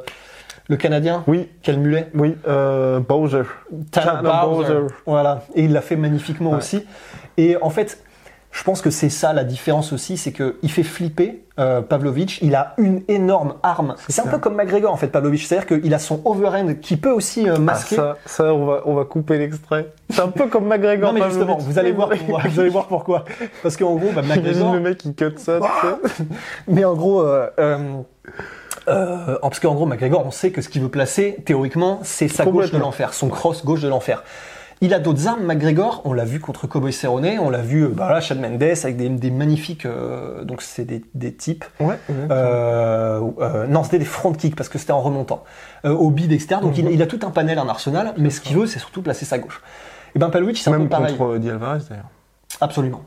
le 0.69 0.77
Canadien? 0.77 1.23
Oui, 1.27 1.49
quel 1.63 1.79
mulet 1.79 2.09
oui, 2.15 2.37
euh, 2.49 3.01
Bowser. 3.01 3.43
Tyler 3.91 4.07
Bowser. 4.23 4.73
Bowser. 4.75 4.95
Voilà, 5.07 5.43
et 5.55 5.65
il 5.65 5.73
l'a 5.73 5.81
fait 5.81 5.97
magnifiquement 5.97 6.51
Ouais. 6.51 6.57
aussi. 6.59 6.85
Et 7.37 7.57
en 7.61 7.71
fait, 7.71 7.99
je 8.53 8.65
pense 8.65 8.81
que 8.81 8.89
c'est 8.91 9.11
ça 9.11 9.35
la 9.35 9.45
différence 9.45 9.93
aussi, 9.93 10.17
c'est 10.17 10.33
que 10.33 10.57
il 10.63 10.71
fait 10.71 10.83
flipper 10.83 11.43
euh, 11.59 11.83
Pavlovich. 11.83 12.39
Il 12.41 12.55
a 12.55 12.73
une 12.79 13.03
énorme 13.07 13.55
arme. 13.63 13.97
C'est 14.09 14.23
un 14.23 14.27
peu 14.27 14.39
comme 14.39 14.55
McGregor 14.57 14.91
en 14.93 14.97
fait, 14.97 15.09
Pavlovich. 15.09 15.47
C'est-à-dire 15.47 15.67
qu'il 15.67 15.93
a 15.93 15.99
son 15.99 16.23
overhand 16.25 16.75
qui 16.81 16.97
peut 16.97 17.11
aussi 17.11 17.47
euh, 17.49 17.55
Ah, 17.57 17.61
masquer. 17.61 17.97
ça, 17.97 18.17
ça 18.25 18.55
on, 18.55 18.65
va, 18.65 18.81
on 18.87 18.95
va 18.95 19.05
couper 19.05 19.37
l'extrait. 19.39 19.93
C'est 20.09 20.23
un 20.23 20.29
peu 20.29 20.47
comme 20.47 20.67
McGregor. 20.67 21.09
non 21.09 21.13
mais 21.13 21.21
Pavlovich. 21.21 21.39
justement, 21.47 21.59
vous 21.59 21.79
allez 21.79 21.93
voir, 21.93 22.09
pourquoi. 22.09 22.43
vous 22.49 22.61
allez 22.61 22.71
voir 22.71 22.87
pourquoi. 22.89 23.25
Parce 23.63 23.77
qu'en 23.77 23.95
gros, 23.95 24.11
bah, 24.15 24.23
McGregor, 24.23 24.73
le 24.73 24.81
mec 24.81 24.97
qui 24.99 25.15
cut 25.15 25.35
ça, 25.37 25.59
tu 25.61 26.09
sais. 26.09 26.25
Mais 26.69 26.85
en 26.87 26.95
gros, 26.95 27.21
euh, 27.23 27.49
euh, 28.89 29.39
parce 29.43 29.61
qu'en 29.61 29.75
gros, 29.75 29.87
McGregor, 29.87 30.25
on 30.27 30.31
sait 30.31 30.51
que 30.51 30.61
ce 30.63 30.69
qu'il 30.69 30.83
veut 30.83 30.89
placer, 30.89 31.37
théoriquement, 31.45 32.01
c'est 32.03 32.29
sa 32.29 32.45
gauche 32.45 32.71
de 32.71 32.79
l'enfer, 32.79 33.13
son 33.15 33.29
cross 33.29 33.65
gauche 33.65 33.83
de 33.83 33.89
l'enfer. 33.89 34.23
Il 34.83 34.93
a 34.93 34.99
d'autres 34.99 35.27
armes, 35.27 35.43
McGregor. 35.43 36.03
On 36.05 36.13
l'a 36.13 36.27
vu 36.27 36.39
contre 36.39 36.67
Cowboy 36.67 36.93
Cerrone, 36.93 37.39
on 37.41 37.49
l'a 37.49 37.63
vu, 37.63 37.85
euh, 37.85 37.89
bah 37.89 38.13
là, 38.13 38.21
Chad 38.21 38.39
Mendes 38.39 38.63
avec 38.63 38.97
des, 38.99 39.09
des 39.09 39.31
magnifiques, 39.31 39.87
euh, 39.87 40.45
donc 40.45 40.61
c'est 40.61 40.85
des, 40.85 41.03
des 41.15 41.33
types. 41.33 41.65
Ouais, 41.81 41.99
Euh, 42.31 43.23
euh, 43.41 43.67
non, 43.67 43.85
c'était 43.85 43.99
des 43.99 44.05
front 44.05 44.33
kicks 44.35 44.55
parce 44.55 44.69
que 44.69 44.79
c'était 44.79 44.93
en 44.93 45.01
remontant. 45.01 45.45
Euh, 45.87 45.93
au 45.95 46.11
bid, 46.11 46.31
etc. 46.31 46.57
Donc 46.61 46.77
Mhm. 46.77 46.89
il, 46.89 46.91
il 46.93 47.03
a 47.03 47.07
tout 47.07 47.21
un 47.23 47.31
panel, 47.31 47.59
un 47.59 47.69
arsenal, 47.71 48.13
mais 48.19 48.29
ce 48.29 48.43
qu'il 48.43 48.55
veut, 48.57 48.67
c'est 48.67 48.79
surtout 48.79 49.01
placer 49.01 49.25
sa 49.25 49.39
gauche. 49.39 49.63
Et 50.15 50.19
ben 50.19 50.29
Pavlovich, 50.29 50.61
c'est 50.63 50.69
un 50.69 50.75
peu 50.75 50.79
Même 50.81 50.89
pareil. 50.91 51.17
contre 51.17 51.33
euh, 51.35 51.39
Di 51.39 51.49
Alvarez 51.49 51.81
d'ailleurs. 51.89 52.11
Absolument. 52.61 53.03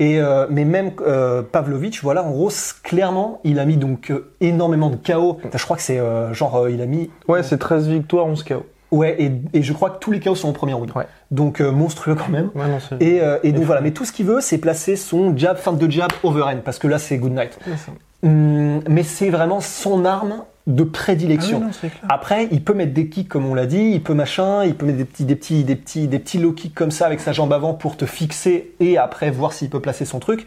Et 0.00 0.18
euh, 0.18 0.46
mais 0.50 0.64
même 0.64 0.92
euh, 1.06 1.42
Pavlovich, 1.42 2.02
voilà, 2.02 2.24
en 2.24 2.30
gros, 2.30 2.50
clairement, 2.82 3.40
il 3.44 3.60
a 3.60 3.66
mis 3.66 3.76
donc 3.76 4.10
euh, 4.10 4.32
énormément 4.40 4.90
de 4.90 4.96
KO. 4.96 5.38
Je 5.54 5.62
crois 5.62 5.76
que 5.76 5.82
c'est 5.82 5.98
euh, 6.00 6.32
genre, 6.34 6.68
il 6.68 6.80
a 6.80 6.86
mis. 6.86 7.10
Ouais, 7.28 7.42
c'est 7.42 7.58
13 7.58 7.86
victoires, 7.88 8.26
11 8.26 8.42
KO. 8.42 8.66
Ouais, 8.90 9.14
et, 9.22 9.30
et 9.52 9.62
je 9.62 9.72
crois 9.72 9.90
que 9.90 9.98
tous 9.98 10.10
les 10.10 10.18
KO 10.18 10.34
sont 10.34 10.48
au 10.48 10.52
premier 10.52 10.72
round. 10.72 10.90
Ouais. 10.96 11.06
Donc 11.30 11.60
monstrueux 11.60 12.16
quand 12.16 12.30
même. 12.30 12.50
Ouais, 12.56 12.66
non, 12.66 12.78
c'est. 12.80 13.00
Et, 13.00 13.20
et 13.44 13.52
donc 13.52 13.62
voilà, 13.64 13.82
mais 13.82 13.92
tout 13.92 14.04
ce 14.04 14.10
qu'il 14.10 14.26
veut, 14.26 14.40
c'est 14.40 14.58
placer 14.58 14.96
son 14.96 15.36
jab, 15.36 15.58
fin 15.58 15.72
de 15.74 15.88
jab, 15.90 16.10
overhand, 16.24 16.62
parce 16.64 16.78
que 16.80 16.88
là, 16.88 16.98
c'est 16.98 17.18
good 17.18 17.32
night. 17.32 17.56
Ouais, 17.66 17.74
Hum, 18.22 18.80
mais 18.86 19.02
c'est 19.02 19.30
vraiment 19.30 19.60
son 19.60 20.04
arme 20.04 20.42
de 20.74 20.84
prédilection. 20.84 21.62
Ah 21.64 21.70
oui, 21.82 21.90
non. 22.02 22.08
Après, 22.08 22.48
il 22.50 22.62
peut 22.62 22.74
mettre 22.74 22.92
des 22.92 23.08
kicks 23.08 23.28
comme 23.28 23.46
on 23.46 23.54
l'a 23.54 23.66
dit, 23.66 23.90
il 23.94 24.02
peut 24.02 24.14
machin, 24.14 24.64
il 24.64 24.74
peut 24.74 24.86
mettre 24.86 24.98
des 24.98 25.04
petits, 25.04 25.24
des 25.24 25.36
petits, 25.36 25.64
des 25.64 25.76
petits, 25.76 26.08
des 26.08 26.18
petits 26.18 26.38
low 26.38 26.52
kicks 26.52 26.74
comme 26.74 26.90
ça 26.90 27.06
avec 27.06 27.20
sa 27.20 27.32
jambe 27.32 27.52
avant 27.52 27.74
pour 27.74 27.96
te 27.96 28.06
fixer 28.06 28.72
et 28.80 28.98
après 28.98 29.30
voir 29.30 29.52
s'il 29.52 29.70
peut 29.70 29.80
placer 29.80 30.04
son 30.04 30.18
truc. 30.18 30.46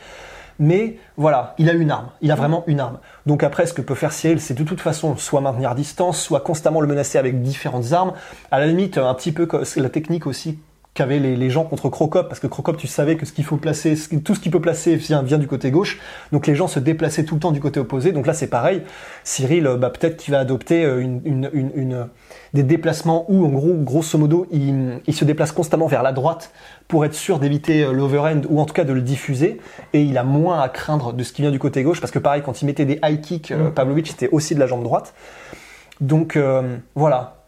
Mais 0.60 0.98
voilà, 1.18 1.56
il 1.58 1.70
a 1.70 1.74
une 1.74 1.90
arme, 1.90 2.10
il 2.22 2.32
a 2.32 2.36
vraiment 2.36 2.64
une 2.68 2.80
arme. 2.80 3.00
Donc 3.26 3.44
après, 3.44 3.66
ce 3.66 3.74
que 3.74 3.82
peut 3.82 3.96
faire 3.96 4.12
Cyril, 4.12 4.40
c'est 4.40 4.54
de 4.54 4.64
toute 4.64 4.82
façon 4.82 5.18
soit 5.18 5.42
maintenir 5.42 5.74
distance, 5.74 6.22
soit 6.22 6.42
constamment 6.42 6.80
le 6.80 6.88
menacer 6.88 7.18
avec 7.18 7.42
différentes 7.42 7.92
armes. 7.92 8.14
À 8.52 8.60
la 8.60 8.68
limite, 8.68 8.98
un 8.98 9.14
petit 9.16 9.32
peu 9.32 9.48
la 9.78 9.90
technique 9.90 10.28
aussi 10.28 10.60
qu'avaient 10.94 11.18
les, 11.18 11.36
les 11.36 11.50
gens 11.50 11.64
contre 11.64 11.90
Crocop, 11.90 12.28
parce 12.28 12.40
que 12.40 12.46
Crocop, 12.46 12.78
tu 12.78 12.86
savais 12.86 13.16
que 13.18 13.26
ce 13.26 13.34
qu'il 13.34 13.44
faut 13.44 13.58
placer, 13.58 13.96
ce- 13.96 14.14
tout 14.16 14.36
ce 14.36 14.40
qu'il 14.40 14.52
peut 14.52 14.62
placer 14.62 14.96
vient, 14.96 15.24
vient 15.24 15.40
du 15.40 15.48
côté 15.48 15.72
gauche. 15.72 16.00
Donc 16.32 16.46
les 16.46 16.54
gens 16.54 16.68
se 16.68 16.78
déplaçaient 16.80 17.24
tout 17.26 17.34
le 17.34 17.40
temps 17.42 17.52
du 17.52 17.60
côté 17.60 17.80
opposé. 17.80 18.12
Donc 18.12 18.28
là, 18.28 18.34
c'est 18.34 18.46
pareil. 18.48 18.84
Cyril, 19.24 19.66
euh, 19.66 19.76
bah, 19.76 19.90
peut-être 19.90 20.18
qu'il 20.18 20.34
va 20.34 20.40
adopter 20.40 20.86
euh, 20.86 21.00
une, 21.02 21.20
une, 21.26 21.50
une, 21.54 21.72
une- 21.76 22.08
des 22.54 22.62
déplacements 22.62 23.26
où, 23.28 23.44
en 23.44 23.50
gros, 23.50 23.74
grosso 23.74 24.20
modo, 24.20 24.46
il, 24.52 25.00
il 25.08 25.14
se 25.16 25.26
déplace 25.26 25.52
constamment 25.52 25.88
vers 25.88 26.04
la 26.04 26.12
droite 26.12 26.52
pour 26.88 27.04
être 27.06 27.16
sûr 27.16 27.40
d'éviter 27.40 27.84
euh, 27.84 27.92
l'overhand 27.92 28.42
ou 28.48 28.60
en 28.60 28.66
tout 28.66 28.76
cas 28.76 28.84
de 28.84 28.94
le 28.94 29.02
diffuser. 29.02 29.60
Et 29.94 30.04
il 30.04 30.16
a 30.20 30.24
moins 30.24 30.62
à 30.62 30.70
craindre 30.70 31.12
de 31.14 31.24
ce 31.24 31.34
qui 31.34 31.42
vient 31.42 31.50
du 31.50 31.58
côté 31.58 31.82
gauche, 31.82 32.02
parce 32.02 32.12
que 32.12 32.20
pareil, 32.20 32.44
quand 32.46 32.62
il 32.62 32.66
mettait 32.68 32.86
des 32.86 33.00
high 33.04 33.20
kicks, 33.20 33.50
euh, 33.52 33.70
Mm. 33.70 33.74
Pavlovich, 33.74 34.12
c'était 34.12 34.30
aussi 34.30 34.54
de 34.54 34.60
la 34.60 34.68
jambe 34.68 34.84
droite. 34.84 35.16
Donc 36.02 36.36
euh, 36.36 36.78
voilà. 36.96 37.43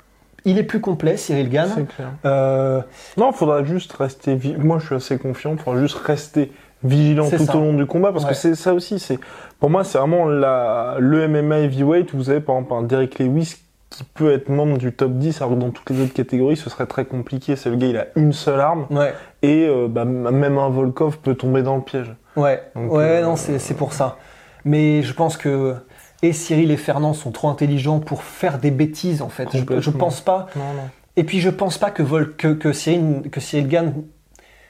Il 0.45 0.57
est 0.57 0.63
plus 0.63 0.79
complet, 0.79 1.17
Cyril 1.17 1.49
Gann. 1.49 1.69
C'est 1.73 1.87
clair. 1.87 2.09
Euh, 2.25 2.81
Non, 3.17 3.31
faudra 3.31 3.63
juste 3.63 3.91
rester. 3.93 4.37
Moi, 4.59 4.77
je 4.79 4.85
suis 4.85 4.95
assez 4.95 5.17
confiant. 5.17 5.53
Il 5.53 5.59
faudra 5.59 5.79
juste 5.79 5.97
rester 5.97 6.51
vigilant 6.83 7.29
tout 7.29 7.37
ça. 7.45 7.55
au 7.55 7.59
long 7.61 7.73
du 7.73 7.85
combat 7.87 8.11
parce 8.11 8.25
Ouais. 8.25 8.29
que 8.31 8.35
c'est 8.35 8.53
ça 8.55 8.73
aussi. 8.73 8.99
C'est 8.99 9.17
pour 9.59 9.69
moi, 9.69 9.83
c'est 9.83 9.97
vraiment 9.97 10.27
la 10.27 10.97
le 10.99 11.27
MMA 11.27 11.59
heavyweight. 11.61 12.13
Vous 12.13 12.29
avez 12.29 12.41
par 12.41 12.55
exemple 12.57 12.73
un 12.75 12.83
Derek 12.83 13.17
Lewis 13.19 13.55
qui 13.89 14.03
peut 14.03 14.31
être 14.33 14.49
membre 14.49 14.77
du 14.77 14.91
top 14.91 15.13
10, 15.13 15.41
alors 15.41 15.55
que 15.55 15.59
dans 15.59 15.69
toutes 15.69 15.89
les 15.89 16.01
autres 16.03 16.13
catégories, 16.13 16.57
ce 16.57 16.69
serait 16.69 16.85
très 16.85 17.05
compliqué. 17.05 17.55
C'est 17.55 17.69
le 17.69 17.77
gars, 17.77 17.87
il 17.87 17.97
a 17.97 18.07
une 18.15 18.33
seule 18.33 18.59
arme 18.59 18.87
ouais. 18.91 19.13
et 19.41 19.67
euh, 19.67 19.87
bah, 19.87 20.05
même 20.05 20.57
un 20.57 20.69
Volkov 20.69 21.19
peut 21.19 21.35
tomber 21.35 21.61
dans 21.63 21.77
le 21.77 21.81
piège. 21.81 22.13
Ouais, 22.35 22.61
Donc, 22.75 22.91
ouais, 22.91 23.03
euh, 23.03 23.23
non, 23.23 23.35
c'est 23.35 23.77
pour 23.77 23.93
ça. 23.93 24.17
Mais 24.65 25.01
je 25.01 25.13
pense 25.13 25.37
que 25.37 25.75
et 26.27 26.33
Cyril 26.33 26.71
et 26.71 26.77
Fernand 26.77 27.13
sont 27.13 27.31
trop 27.31 27.49
intelligents 27.49 27.99
pour 27.99 28.23
faire 28.23 28.59
des 28.59 28.71
bêtises 28.71 29.21
en 29.21 29.29
fait. 29.29 29.47
Je, 29.53 29.79
je 29.81 29.89
pense 29.89 30.21
pas. 30.21 30.47
Non, 30.55 30.61
non. 30.73 30.89
Et 31.17 31.23
puis 31.23 31.39
je 31.39 31.49
pense 31.49 31.77
pas 31.77 31.91
que 31.91 32.03
Vol 32.03 32.35
que, 32.35 32.53
que 32.53 32.73
Cyril 32.73 33.29
que 33.31 33.39
Cyril 33.39 33.67
Gann, 33.67 33.93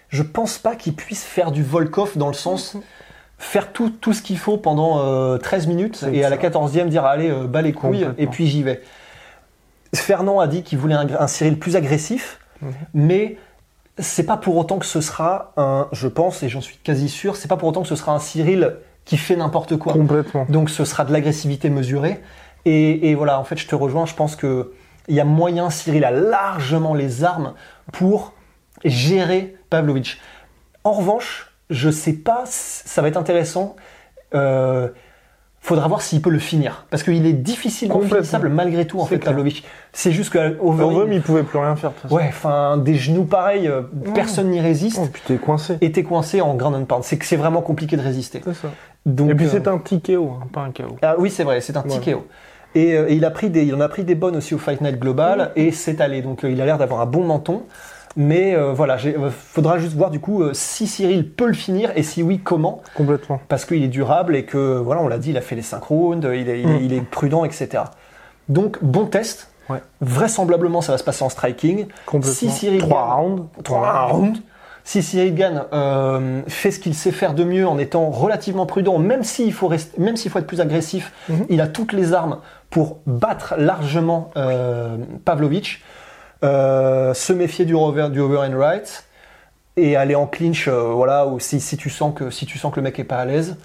je 0.09 0.23
pense 0.23 0.57
pas 0.59 0.75
qu'il 0.75 0.93
puisse 0.93 1.23
faire 1.23 1.51
du 1.51 1.63
Volkov 1.63 2.17
dans 2.17 2.27
le 2.27 2.33
sens 2.33 2.77
faire 3.37 3.73
tout, 3.73 3.89
tout 3.89 4.13
ce 4.13 4.21
qu'il 4.21 4.37
faut 4.37 4.57
pendant 4.57 4.99
euh, 5.03 5.37
13 5.37 5.67
minutes 5.67 6.05
et 6.11 6.23
à 6.23 6.29
la 6.29 6.39
ça. 6.39 6.49
14e 6.49 6.87
dire 6.87 7.03
allez 7.05 7.29
euh, 7.29 7.47
bas 7.47 7.61
les 7.61 7.73
couilles 7.73 8.07
et 8.17 8.27
puis 8.27 8.47
j'y 8.47 8.63
vais. 8.63 8.81
Fernand 9.93 10.39
a 10.39 10.47
dit 10.47 10.63
qu'il 10.63 10.77
voulait 10.77 10.95
un, 10.95 11.07
un 11.19 11.27
Cyril 11.27 11.57
plus 11.59 11.75
agressif, 11.75 12.39
Mhm. 12.61 12.71
mais 12.93 13.37
c'est 13.99 14.25
pas 14.25 14.37
pour 14.37 14.55
autant 14.55 14.77
que 14.79 14.85
ce 14.85 15.01
sera 15.01 15.51
un, 15.57 15.87
je 15.91 16.07
pense 16.07 16.41
et 16.43 16.47
j'en 16.49 16.61
suis 16.61 16.77
quasi 16.77 17.09
sûr, 17.09 17.35
c'est 17.35 17.49
pas 17.49 17.57
pour 17.57 17.67
autant 17.67 17.81
que 17.81 17.87
ce 17.89 17.95
sera 17.97 18.13
un 18.13 18.19
Cyril 18.19 18.77
qui 19.05 19.17
fait 19.17 19.35
n'importe 19.35 19.77
quoi. 19.77 19.93
Complètement. 19.93 20.45
Donc 20.49 20.69
ce 20.69 20.83
sera 20.83 21.05
de 21.05 21.13
l'agressivité 21.13 21.69
mesurée. 21.69 22.21
Et, 22.65 23.09
et 23.09 23.15
voilà, 23.15 23.39
en 23.39 23.43
fait, 23.43 23.57
je 23.57 23.67
te 23.67 23.75
rejoins. 23.75 24.05
Je 24.05 24.15
pense 24.15 24.35
que 24.35 24.73
il 25.07 25.15
y 25.15 25.19
a 25.19 25.25
moyen. 25.25 25.69
Cyril 25.69 26.03
a 26.03 26.11
largement 26.11 26.95
les 26.95 27.23
armes 27.23 27.53
pour 27.93 28.33
gérer 28.83 29.55
Pavlovich. 29.69 30.19
En 30.83 30.91
revanche, 30.91 31.51
je 31.69 31.89
sais 31.89 32.13
pas. 32.13 32.43
Ça 32.47 33.01
va 33.01 33.07
être 33.07 33.17
intéressant. 33.17 33.75
Euh, 34.33 34.89
faudra 35.65 35.87
voir 35.87 36.01
s'il 36.01 36.21
peut 36.21 36.29
le 36.29 36.39
finir, 36.39 36.85
parce 36.89 37.03
qu'il 37.03 37.25
est 37.25 37.33
difficilement 37.33 37.99
finissable 38.01 38.49
malgré 38.49 38.85
tout 38.85 38.99
en 38.99 39.05
fait. 39.05 39.17
Pavlovich. 39.17 39.63
C'est 39.93 40.11
juste 40.11 40.31
que 40.31 40.57
Overeem, 40.59 41.11
il 41.11 41.21
pouvait 41.21 41.43
plus 41.43 41.57
rien 41.57 41.75
faire. 41.75 41.91
de 42.07 42.13
ouais, 42.13 42.25
enfin 42.27 42.77
des 42.77 42.95
genoux 42.95 43.23
pareils, 43.25 43.67
euh, 43.67 43.81
personne 44.13 44.49
n'y 44.51 44.61
résiste. 44.61 44.99
Oh, 45.01 45.07
puis 45.11 45.21
t'es 45.25 45.37
coincé. 45.37 45.77
Et 45.81 45.91
t'es 45.91 46.03
coincé 46.03 46.41
en 46.41 46.53
ground 46.55 46.75
and 46.75 46.85
pound. 46.85 47.03
C'est 47.03 47.17
que 47.17 47.25
c'est 47.25 47.35
vraiment 47.35 47.61
compliqué 47.61 47.97
de 47.97 48.01
résister. 48.01 48.41
C'est 48.43 48.53
ça. 48.53 48.67
Donc, 49.05 49.29
Et 49.29 49.35
puis 49.35 49.45
euh, 49.45 49.49
c'est 49.51 49.67
un 49.67 49.77
petit 49.77 50.01
KO, 50.01 50.37
hein, 50.41 50.47
pas 50.51 50.61
un 50.61 50.71
KO. 50.71 50.97
ah 51.01 51.15
oui, 51.17 51.29
c'est 51.29 51.43
vrai, 51.43 51.61
c'est 51.61 51.77
un 51.77 51.81
petit 51.81 51.99
Voilà. 51.99 52.13
KO. 52.19 52.27
Et, 52.75 52.93
euh, 52.93 53.09
et 53.09 53.15
il, 53.15 53.23
a 53.23 53.31
pris 53.31 53.49
des, 53.49 53.63
il 53.63 53.73
en 53.73 53.79
a 53.79 53.87
pris 53.87 54.03
des 54.03 54.15
bonnes 54.15 54.35
aussi 54.35 54.53
au 54.53 54.57
Fight 54.57 54.81
Night 54.81 54.99
Global 54.99 55.51
et 55.55 55.71
c'est 55.71 56.01
allé. 56.01 56.21
Donc 56.21 56.43
euh, 56.43 56.51
il 56.51 56.61
a 56.61 56.65
l'air 56.65 56.77
d'avoir 56.77 57.01
un 57.01 57.05
bon 57.05 57.23
menton. 57.23 57.63
Mais 58.17 58.55
euh, 58.55 58.71
voilà, 58.71 58.97
il 59.03 59.13
faudra 59.29 59.77
juste 59.77 59.93
voir 59.95 60.09
du 60.09 60.19
coup 60.19 60.41
euh, 60.41 60.51
si 60.53 60.87
Cyril 60.87 61.29
peut 61.29 61.47
le 61.47 61.53
finir 61.53 61.91
et 61.95 62.03
si 62.03 62.23
oui, 62.23 62.39
comment. 62.39 62.81
Complètement. 62.95 63.41
Parce 63.49 63.65
qu'il 63.65 63.83
est 63.83 63.87
durable 63.89 64.35
et 64.35 64.45
que, 64.45 64.77
voilà, 64.77 65.01
on 65.01 65.07
l'a 65.07 65.17
dit, 65.17 65.31
il 65.31 65.37
a 65.37 65.41
fait 65.41 65.55
les 65.55 65.61
5 65.61 65.83
rounds, 65.83 66.25
il 66.33 66.47
est, 66.49 66.61
il 66.61 66.69
est- 66.69 66.73
Mm. 66.79 66.83
il 66.83 66.93
est 66.93 67.01
prudent, 67.01 67.43
etc. 67.43 67.83
Donc 68.49 68.77
bon 68.81 69.05
test. 69.05 69.49
Ouais. 69.69 69.81
Vraisemblablement, 69.99 70.81
ça 70.81 70.91
va 70.91 70.97
se 70.97 71.03
passer 71.03 71.23
en 71.23 71.29
striking. 71.29 71.87
Complètement. 72.05 72.35
Si 72.37 72.49
Cyril 72.51 72.79
Trois 72.81 73.01
gagne- 73.17 73.25
rounds. 73.25 73.43
Trois 73.63 74.01
rounds. 74.05 74.39
Si 74.87 75.01
Cyril 75.01 75.33
Gann 75.33 75.63
euh, 75.73 76.41
fait 76.47 76.69
ce 76.69 76.79
qu'il 76.79 76.93
sait 76.93 77.11
faire 77.11 77.33
de 77.33 77.43
mieux 77.43 77.67
en 77.67 77.79
étant 77.79 78.11
relativement 78.11 78.67
prudent, 78.67 78.99
même 78.99 79.23
s'il 79.23 79.51
faut, 79.51 79.67
rester- 79.67 79.99
même 79.99 80.15
s'il 80.15 80.29
faut 80.29 80.37
être 80.37 80.45
plus 80.45 80.61
agressif, 80.61 81.11
Mhm. 81.27 81.45
il 81.49 81.59
a 81.59 81.67
toutes 81.67 81.91
les 81.91 82.13
armes 82.13 82.37
pour 82.69 82.99
battre 83.07 83.55
largement 83.57 84.29
euh, 84.37 84.97
Pavlovich, 85.25 85.81
euh, 86.43 87.13
se 87.13 87.33
méfier 87.33 87.65
du, 87.65 87.73
over, 87.73 88.09
du 88.09 88.19
overhand 88.19 88.55
right 88.57 89.05
et 89.77 89.95
aller 89.95 90.15
en 90.15 90.25
clinch, 90.27 90.67
euh, 90.67 90.91
voilà, 90.93 91.27
ou 91.27 91.39
si, 91.39 91.59
si 91.59 91.75
tu 91.77 91.89
sens 91.89 92.13
que 92.15 92.29
si 92.29 92.45
tu 92.45 92.57
sens 92.57 92.71
que 92.71 92.77
le 92.79 92.83
mec 92.83 92.97
est 92.99 93.03
pas 93.03 93.17
à 93.17 93.25
l'aise. 93.25 93.57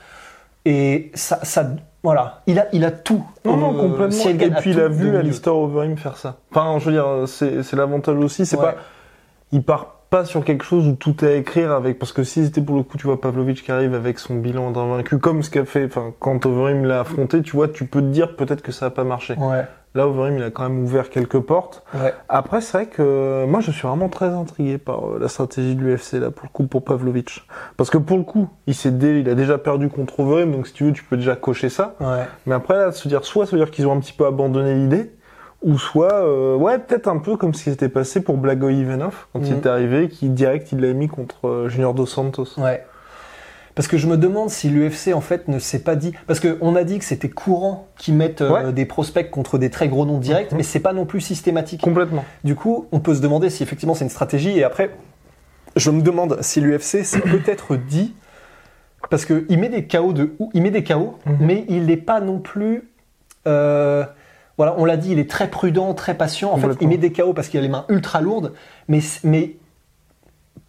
Et 0.64 1.10
ça, 1.14 1.38
ça, 1.42 1.66
voilà, 2.02 2.42
il 2.46 2.58
a, 2.58 2.66
il 2.72 2.84
a 2.84 2.90
tout. 2.90 3.24
Non, 3.44 3.56
non, 3.56 3.74
Euh, 3.74 3.80
complètement. 3.88 4.28
Et 4.28 4.50
puis 4.60 4.70
il 4.72 4.80
a 4.80 4.88
vu. 4.88 5.16
Alistair 5.16 5.54
Overeem 5.56 5.96
faire 5.96 6.16
ça. 6.16 6.36
Enfin, 6.50 6.78
je 6.78 6.86
veux 6.86 6.92
dire, 6.92 7.28
c'est 7.28 7.62
c'est 7.62 7.76
l'avantage 7.76 8.16
aussi. 8.16 8.44
C'est 8.44 8.56
Ouais. 8.56 8.62
pas, 8.62 8.74
il 9.52 9.62
part 9.62 9.96
pas 10.10 10.24
sur 10.24 10.44
quelque 10.44 10.64
chose 10.64 10.88
où 10.88 10.94
tout 10.96 11.24
est 11.24 11.28
à 11.28 11.34
écrire 11.36 11.70
avec 11.70 11.98
parce 12.00 12.12
que 12.12 12.24
si 12.24 12.44
c'était 12.44 12.60
pour 12.60 12.74
le 12.76 12.82
coup 12.82 12.98
tu 12.98 13.06
vois 13.06 13.20
Pavlovic 13.20 13.62
qui 13.62 13.70
arrive 13.70 13.94
avec 13.94 14.18
son 14.18 14.34
bilan 14.34 14.72
d'invaincu 14.72 15.18
comme 15.18 15.44
ce 15.44 15.50
qu'a 15.50 15.64
fait 15.64 15.84
enfin 15.84 16.12
quand 16.18 16.44
Overeem 16.46 16.84
l'a 16.84 16.98
affronté 16.98 17.42
tu 17.42 17.52
vois 17.52 17.68
tu 17.68 17.84
peux 17.86 18.00
te 18.00 18.06
dire 18.06 18.34
peut-être 18.34 18.60
que 18.60 18.72
ça 18.72 18.86
a 18.86 18.90
pas 18.90 19.04
marché 19.04 19.34
Ouais. 19.38 19.64
Là 19.94 20.06
Overeem 20.06 20.36
il 20.38 20.42
a 20.44 20.50
quand 20.50 20.62
même 20.62 20.82
ouvert 20.84 21.10
quelques 21.10 21.40
portes 21.40 21.82
Ouais. 21.94 22.14
après 22.28 22.60
c'est 22.60 22.76
vrai 22.78 22.86
que 22.86 23.44
moi 23.46 23.60
je 23.60 23.70
suis 23.72 23.86
vraiment 23.86 24.08
très 24.08 24.26
intrigué 24.28 24.78
par 24.78 25.04
euh, 25.08 25.18
la 25.20 25.28
stratégie 25.28 25.74
de 25.74 25.80
l'UFC 25.82 26.12
là 26.20 26.30
pour 26.30 26.44
le 26.44 26.50
coup 26.52 26.66
pour 26.66 26.84
Pavlovic 26.84 27.42
parce 27.76 27.90
que 27.90 27.98
pour 27.98 28.16
le 28.16 28.22
coup 28.22 28.48
il 28.66 28.74
s'est 28.74 28.92
dé- 28.92 29.18
il 29.20 29.28
a 29.28 29.34
déjà 29.34 29.58
perdu 29.58 29.88
contre 29.88 30.20
Overeem 30.20 30.52
donc 30.52 30.66
si 30.68 30.72
tu 30.74 30.84
veux 30.84 30.92
tu 30.92 31.02
peux 31.04 31.16
déjà 31.16 31.34
cocher 31.36 31.68
ça 31.68 31.96
Ouais. 32.00 32.24
mais 32.46 32.54
après 32.54 32.74
là 32.76 32.92
se 32.92 33.08
dire 33.08 33.24
soit 33.24 33.46
se 33.46 33.56
dire 33.56 33.70
qu'ils 33.70 33.86
ont 33.86 33.92
un 33.96 34.00
petit 34.00 34.12
peu 34.12 34.26
abandonné 34.26 34.74
l'idée 34.74 35.12
ou 35.62 35.76
soit 35.76 36.14
euh, 36.14 36.54
ouais 36.56 36.78
peut-être 36.78 37.08
un 37.08 37.18
peu 37.18 37.36
comme 37.36 37.52
ce 37.52 37.64
qui 37.64 37.70
s'était 37.70 37.88
passé 37.90 38.22
pour 38.22 38.36
Blagoy 38.38 38.76
Ivanov 38.76 39.26
quand 39.32 39.40
il 39.40 39.52
Mhm. 39.52 39.58
est 39.58 39.66
arrivé 39.66 40.08
qui 40.08 40.28
direct 40.30 40.72
il 40.72 40.80
l'a 40.80 40.92
mis 40.92 41.08
contre 41.08 41.48
euh, 41.48 41.68
Junior 41.68 41.92
Dos 41.94 42.06
Santos 42.06 42.46
Ouais. 42.58 42.84
Parce 43.74 43.86
que 43.88 43.96
je 43.96 44.06
me 44.06 44.16
demande 44.16 44.50
si 44.50 44.68
l'UFC 44.68 45.14
en 45.14 45.20
fait 45.20 45.48
ne 45.48 45.58
s'est 45.58 45.78
pas 45.78 45.96
dit. 45.96 46.12
Parce 46.26 46.40
qu'on 46.40 46.74
a 46.76 46.84
dit 46.84 46.98
que 46.98 47.04
c'était 47.04 47.28
courant 47.30 47.88
qu'ils 47.96 48.14
mettent 48.14 48.40
euh, 48.42 48.50
Ouais. 48.66 48.72
des 48.72 48.84
prospects 48.84 49.30
contre 49.30 49.58
des 49.58 49.70
très 49.70 49.88
gros 49.88 50.04
noms 50.04 50.18
directs, 50.18 50.50
Mhm. 50.52 50.56
mais 50.58 50.62
c'est 50.64 50.80
pas 50.80 50.92
non 50.92 51.06
plus 51.06 51.20
systématique. 51.20 51.80
complètement 51.80 52.24
Du 52.44 52.54
coup, 52.56 52.86
on 52.92 53.00
peut 53.00 53.14
se 53.14 53.20
demander 53.20 53.48
si 53.50 53.62
effectivement 53.62 53.94
c'est 53.94 54.04
une 54.04 54.10
stratégie. 54.10 54.58
Et 54.58 54.64
après, 54.64 54.90
je 55.76 55.90
me 55.90 56.02
demande 56.02 56.38
si 56.42 56.60
l'UFC 56.60 57.04
s'est 57.04 57.20
peut-être 57.20 57.76
dit. 57.76 58.14
Parce 59.08 59.24
qu'il 59.24 59.58
met 59.58 59.68
des 59.70 59.86
KO 59.86 60.12
de 60.12 60.32
il 60.52 60.62
met 60.62 60.70
des 60.70 60.84
KO, 60.84 61.14
Mhm. 61.26 61.36
mais 61.40 61.64
il 61.68 61.86
n'est 61.86 61.96
pas 61.96 62.20
non 62.20 62.38
plus. 62.38 62.88
euh, 63.46 64.04
voilà, 64.58 64.74
on 64.76 64.84
l'a 64.84 64.98
dit, 64.98 65.12
il 65.12 65.18
est 65.18 65.30
très 65.30 65.48
prudent, 65.48 65.94
très 65.94 66.14
patient. 66.14 66.52
En 66.52 66.58
fait, 66.58 66.66
il 66.82 66.88
met 66.88 66.98
des 66.98 67.10
KO 67.12 67.32
parce 67.32 67.48
qu'il 67.48 67.58
a 67.58 67.62
les 67.62 67.68
mains 67.70 67.86
ultra 67.88 68.20
lourdes, 68.20 68.52
mais, 68.88 68.98
mais 69.24 69.56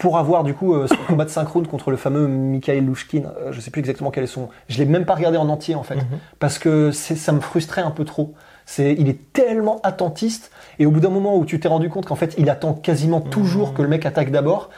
pour 0.01 0.17
avoir 0.17 0.43
du 0.43 0.55
coup 0.55 0.73
euh, 0.73 0.87
son 0.87 0.95
combat 1.07 1.25
de 1.25 1.29
synchrone 1.29 1.67
contre 1.67 1.91
le 1.91 1.95
fameux 1.97 2.25
Mikhail 2.27 2.81
Lushkin, 2.81 3.21
euh, 3.37 3.51
je 3.51 3.61
sais 3.61 3.69
plus 3.69 3.79
exactement 3.81 4.09
quel 4.09 4.23
est 4.23 4.27
son. 4.27 4.49
Je 4.67 4.79
l'ai 4.79 4.85
même 4.85 5.05
pas 5.05 5.13
regardé 5.13 5.37
en 5.37 5.47
entier 5.47 5.75
en 5.75 5.83
fait, 5.83 5.95
Mhm. 5.95 6.17
parce 6.39 6.57
que 6.57 6.91
ça 6.91 7.31
me 7.31 7.39
frustrait 7.39 7.83
un 7.83 7.91
peu 7.91 8.03
trop. 8.03 8.33
C'est, 8.65 8.95
il 8.97 9.09
est 9.09 9.31
tellement 9.31 9.79
attentiste 9.83 10.49
et 10.79 10.87
au 10.87 10.91
bout 10.91 11.01
d'un 11.01 11.09
moment 11.09 11.37
où 11.37 11.45
tu 11.45 11.59
t'es 11.59 11.67
rendu 11.67 11.87
compte 11.89 12.07
qu'en 12.07 12.15
fait 12.15 12.33
il 12.39 12.49
attend 12.49 12.73
quasiment 12.73 13.21
toujours 13.21 13.75
que 13.75 13.83
le 13.83 13.87
mec 13.87 14.05
attaque 14.07 14.31
d'abord, 14.31 14.71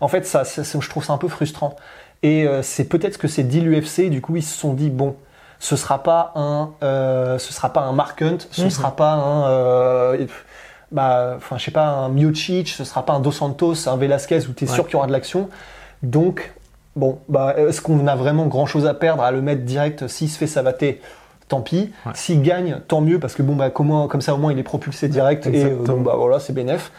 en 0.00 0.08
fait 0.08 0.24
ça, 0.26 0.44
ça- 0.44 0.64
ça- 0.64 0.78
je 0.80 0.88
trouve 0.88 1.04
ça 1.04 1.12
un 1.12 1.18
peu 1.18 1.28
frustrant. 1.28 1.76
Et 2.22 2.46
euh, 2.46 2.62
c'est 2.62 2.84
peut-être 2.84 3.14
ce 3.14 3.18
que 3.18 3.28
c'est 3.28 3.42
dit 3.44 3.60
l'UFC. 3.60 4.08
Du 4.08 4.22
coup 4.22 4.36
ils 4.36 4.42
se 4.42 4.56
sont 4.58 4.72
dit 4.72 4.88
bon, 4.88 5.14
ce 5.58 5.76
sera 5.76 6.02
pas 6.02 6.32
un, 6.36 6.70
euh, 6.82 7.38
ce 7.38 7.52
sera 7.52 7.70
pas 7.70 7.82
un 7.82 7.92
Mark 7.92 8.22
Hunt, 8.22 8.38
ce 8.50 8.62
Mhm. 8.62 8.70
sera 8.70 8.96
pas 8.96 9.12
un, 9.12 9.50
euh, 9.50 10.26
bah, 10.92 11.34
enfin 11.36 11.58
je 11.58 11.64
sais 11.64 11.70
pas 11.70 11.86
un 11.86 12.08
Miocic, 12.08 12.68
ce 12.68 12.84
sera 12.84 13.04
pas 13.04 13.12
un 13.12 13.20
Dos 13.20 13.32
Santos, 13.32 13.88
un 13.88 13.96
Velasquez 13.96 14.46
où 14.48 14.52
tu 14.52 14.64
es 14.64 14.66
sûr 14.66 14.84
qu'il 14.86 14.94
y 14.94 14.96
aura 14.96 15.06
de 15.06 15.12
l'action. 15.12 15.48
Donc 16.02 16.52
bon, 16.96 17.18
bah 17.28 17.54
est-ce 17.56 17.80
qu'on 17.80 18.06
a 18.06 18.16
vraiment 18.16 18.46
grand 18.46 18.66
chose 18.66 18.86
à 18.86 18.94
perdre 18.94 19.22
à 19.22 19.30
le 19.30 19.42
mettre 19.42 19.62
direct 19.62 20.08
s'il 20.08 20.28
se 20.28 20.38
fait 20.38 20.46
savater? 20.46 21.00
Tant 21.48 21.62
pis. 21.62 21.92
Ouais. 22.06 22.12
S'il 22.14 22.42
gagne, 22.42 22.80
tant 22.86 23.00
mieux, 23.00 23.18
parce 23.18 23.34
que 23.34 23.42
bon, 23.42 23.56
bah, 23.56 23.70
comment, 23.70 24.06
comme 24.06 24.20
ça 24.20 24.34
au 24.34 24.38
moins 24.38 24.52
il 24.52 24.58
est 24.60 24.62
propulsé 24.62 25.08
direct 25.08 25.48
et 25.48 25.64
euh, 25.64 25.76
bah, 25.98 26.14
voilà, 26.16 26.38
c'est 26.38 26.52
bénef. 26.52 26.92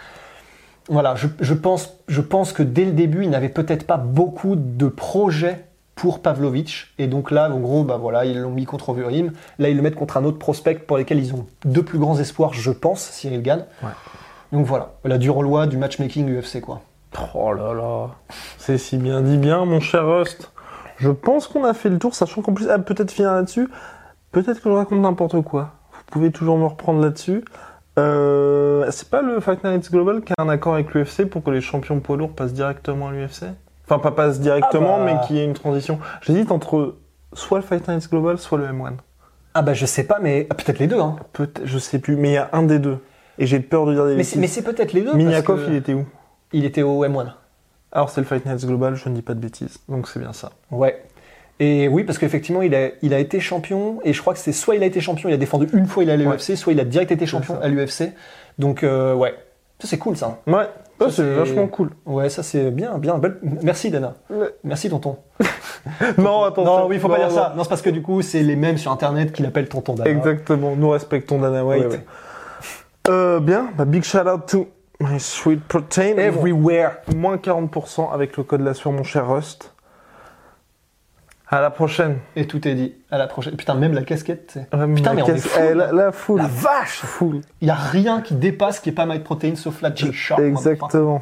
Voilà, 0.89 1.15
je, 1.15 1.27
je 1.39 1.53
pense, 1.53 1.93
je 2.09 2.19
pense 2.19 2.51
que 2.51 2.61
dès 2.61 2.83
le 2.83 2.91
début, 2.91 3.23
il 3.23 3.29
n'avait 3.29 3.47
peut-être 3.47 3.87
pas 3.87 3.95
beaucoup 3.95 4.57
de 4.57 4.87
projets 4.87 5.65
pour 6.01 6.19
Pavlovic. 6.19 6.87
Et 6.97 7.05
donc 7.05 7.29
là, 7.29 7.47
en 7.51 7.59
gros, 7.59 7.83
bah, 7.83 7.97
voilà, 7.97 8.25
ils 8.25 8.39
l'ont 8.39 8.49
mis 8.49 8.65
contre 8.65 8.89
Overeem. 8.89 9.33
Là, 9.59 9.69
ils 9.69 9.75
le 9.75 9.83
mettent 9.83 9.93
contre 9.93 10.17
un 10.17 10.25
autre 10.25 10.39
prospect 10.39 10.73
pour 10.73 10.97
lesquels 10.97 11.19
ils 11.19 11.35
ont 11.35 11.45
deux 11.63 11.83
plus 11.83 11.99
grands 11.99 12.17
espoirs, 12.17 12.53
je 12.53 12.71
pense, 12.71 13.01
Cyril 13.01 13.43
Gann. 13.43 13.67
Ouais. 13.83 13.89
Donc 14.51 14.65
voilà, 14.65 14.93
la 15.03 15.19
dure 15.19 15.43
loi 15.43 15.67
du 15.67 15.77
matchmaking 15.77 16.27
UFC, 16.27 16.59
quoi. 16.59 16.81
oh 17.35 17.53
là 17.53 17.73
là 17.75 18.09
c'est 18.57 18.77
si 18.77 18.97
bien 18.97 19.21
dit 19.21 19.37
bien 19.37 19.65
mon 19.65 19.79
cher 19.81 20.07
Rust 20.07 20.51
je 20.97 21.09
pense 21.09 21.47
qu'on 21.47 21.65
a 21.65 21.73
fait 21.73 21.89
le 21.89 21.99
tour 21.99 22.15
sachant 22.15 22.41
qu'en 22.41 22.53
plus 22.53 22.69
ah, 22.69 22.79
peut-être 22.79 23.11
finir 23.11 23.33
là-dessus 23.33 23.69
peut-être 24.31 24.61
que 24.61 24.69
je 24.69 24.75
raconte 24.75 24.99
n'importe 24.99 25.41
quoi 25.41 25.73
vous 25.91 26.03
pouvez 26.09 26.31
toujours 26.31 26.57
me 26.57 26.65
reprendre 26.65 27.01
là-dessus 27.01 27.43
euh, 27.99 28.89
c'est 28.91 29.09
pas 29.09 29.21
le 29.21 29.41
Fight 29.41 29.61
Nights 29.65 29.91
Global 29.91 30.21
qui 30.21 30.31
a 30.37 30.41
un 30.41 30.47
accord 30.47 30.73
avec 30.75 30.93
l'UFC 30.93 31.25
pour 31.25 31.43
que 31.43 31.51
les 31.51 31.59
champions 31.59 31.99
poids 31.99 32.15
lourds 32.15 32.31
passent 32.33 32.53
directement 32.53 33.09
à 33.09 33.11
l'UFC 33.11 33.47
Enfin, 33.91 33.99
pas 33.99 34.11
passent 34.11 34.39
directement, 34.39 34.99
Ah 35.01 35.05
bah. 35.05 35.13
mais 35.19 35.27
qu'il 35.27 35.35
y 35.35 35.39
ait 35.39 35.45
une 35.45 35.53
transition. 35.53 35.99
J'hésite 36.21 36.51
entre 36.51 36.95
soit 37.33 37.59
le 37.59 37.63
Fight 37.65 37.85
Nights 37.89 38.09
Global, 38.09 38.37
soit 38.37 38.57
le 38.57 38.65
M1. 38.65 38.93
Ah 39.53 39.61
bah 39.61 39.73
je 39.73 39.85
sais 39.85 40.05
pas, 40.05 40.19
mais 40.21 40.47
ah, 40.49 40.55
peut-être 40.55 40.79
les 40.79 40.87
deux. 40.87 40.99
Hein. 40.99 41.17
Je 41.65 41.77
sais 41.77 41.99
plus, 41.99 42.15
mais 42.15 42.29
il 42.29 42.33
y 42.33 42.37
a 42.37 42.49
un 42.53 42.63
des 42.63 42.79
deux. 42.79 42.99
Et 43.37 43.45
j'ai 43.45 43.59
peur 43.59 43.85
de 43.85 43.93
dire 43.93 44.05
des 44.05 44.15
Mais 44.15 44.23
c'est 44.23 44.37
mais 44.37 44.43
bêtises. 44.43 44.55
c'est 44.55 44.61
peut-être 44.63 44.93
les 44.93 45.01
deux. 45.01 45.13
Miniakov, 45.13 45.57
parce 45.57 45.67
que 45.67 45.73
il 45.73 45.77
était 45.77 45.93
où? 45.93 46.05
Il 46.53 46.63
était 46.63 46.83
au 46.83 47.03
M1. 47.03 47.33
Alors, 47.91 48.09
c'est 48.09 48.21
le 48.21 48.27
Fight 48.27 48.45
Nights 48.45 48.65
Global, 48.65 48.95
je 48.95 49.09
ne 49.09 49.15
dis 49.15 49.21
pas 49.21 49.33
de 49.33 49.39
bêtises. 49.41 49.79
Donc, 49.89 50.07
c'est 50.07 50.19
bien 50.19 50.31
ça. 50.31 50.51
Ouais. 50.69 51.03
Et 51.59 51.89
oui, 51.89 52.05
parce 52.05 52.17
qu'effectivement, 52.17 52.61
il 52.61 52.73
a, 52.73 52.91
il 53.01 53.13
a 53.13 53.19
été 53.19 53.41
champion, 53.41 53.99
et 54.05 54.13
je 54.13 54.21
crois 54.21 54.33
que 54.33 54.39
c'est 54.39 54.53
soit 54.53 54.75
il 54.75 54.83
a 54.83 54.85
été 54.85 55.01
champion, 55.01 55.27
il 55.27 55.33
a 55.33 55.37
défendu 55.37 55.67
une 55.73 55.85
fois, 55.85 56.03
il 56.03 56.09
est 56.09 56.13
à 56.13 56.17
l'UFC, 56.17 56.55
soit 56.55 56.71
il 56.71 56.79
a 56.79 56.85
direct 56.85 57.11
été 57.11 57.25
champion 57.25 57.59
à 57.61 57.67
l'UFC. 57.67 58.13
Donc, 58.57 58.83
euh, 58.83 59.13
ouais. 59.13 59.35
Ça, 59.81 59.87
c'est 59.87 59.97
cool, 59.97 60.15
ça. 60.15 60.37
Ouais, 60.45 60.69
ça, 60.99 61.09
c'est 61.09 61.33
vachement 61.33 61.67
cool. 61.67 61.89
Ouais, 62.05 62.29
ça, 62.29 62.43
c'est 62.43 62.69
bien, 62.69 62.99
bien. 62.99 63.17
belle- 63.17 63.39
Merci, 63.63 63.89
Dana. 63.89 64.13
Merci, 64.63 64.89
tonton. 64.91 65.17
Non, 66.19 66.43
attention. 66.43 66.79
Non, 66.81 66.87
oui, 66.87 66.99
faut 66.99 67.07
pas 67.07 67.17
Non, 67.17 67.27
dire 67.27 67.35
non. 67.35 67.41
ça. 67.43 67.53
Non, 67.57 67.63
c'est 67.63 67.69
parce 67.69 67.81
que 67.81 67.89
du 67.89 68.03
coup, 68.03 68.21
c'est 68.21 68.43
les 68.43 68.55
mêmes 68.55 68.77
sur 68.77 68.91
Internet 68.91 69.31
qui 69.31 69.41
l'appellent 69.41 69.67
tonton 69.69 69.95
Dana. 69.95 70.09
Exactement, 70.11 70.75
nous 70.75 70.89
respectons 70.91 71.39
Dana 71.39 71.65
White. 71.65 71.81
Ouais, 71.85 71.89
ouais. 71.89 72.05
Euh, 73.09 73.39
bien, 73.39 73.69
bah, 73.75 73.85
big 73.85 74.03
shout 74.03 74.19
out 74.31 74.45
to 74.45 74.67
my 74.99 75.19
sweet 75.19 75.63
protein. 75.67 76.17
Everywhere. 76.17 76.91
Moins 77.15 77.37
40% 77.37 78.13
avec 78.13 78.37
le 78.37 78.43
code 78.43 78.61
la 78.61 78.75
sur 78.75 78.91
mon 78.91 79.03
cher 79.03 79.27
Rust. 79.27 79.73
À 81.53 81.59
la 81.59 81.69
prochaine. 81.69 82.17
Et 82.37 82.47
tout 82.47 82.65
est 82.65 82.75
dit. 82.75 82.93
À 83.11 83.17
la 83.17 83.27
prochaine. 83.27 83.55
Putain, 83.57 83.75
même 83.75 83.93
la 83.93 84.03
casquette, 84.03 84.47
tu 84.47 84.53
sais. 84.59 84.67
Ah, 84.71 84.85
Putain, 84.95 85.13
mais 85.13 85.21
on 85.21 85.25
est 85.27 85.31
casse- 85.33 85.47
fou, 85.47 85.59
eh, 85.61 85.73
la, 85.73 85.91
la 85.91 86.11
foule. 86.13 86.39
La 86.39 86.47
vache 86.47 87.01
Full. 87.01 87.41
Il 87.59 87.67
y 87.67 87.71
a 87.71 87.75
rien 87.75 88.21
qui 88.21 88.35
dépasse 88.35 88.79
qui 88.79 88.89
est 88.89 88.93
pas 88.93 89.05
My 89.05 89.19
Protein 89.19 89.55
sauf 89.55 89.81
la 89.81 89.93
G-Sharp. 89.93 90.39
Exactement. 90.41 91.21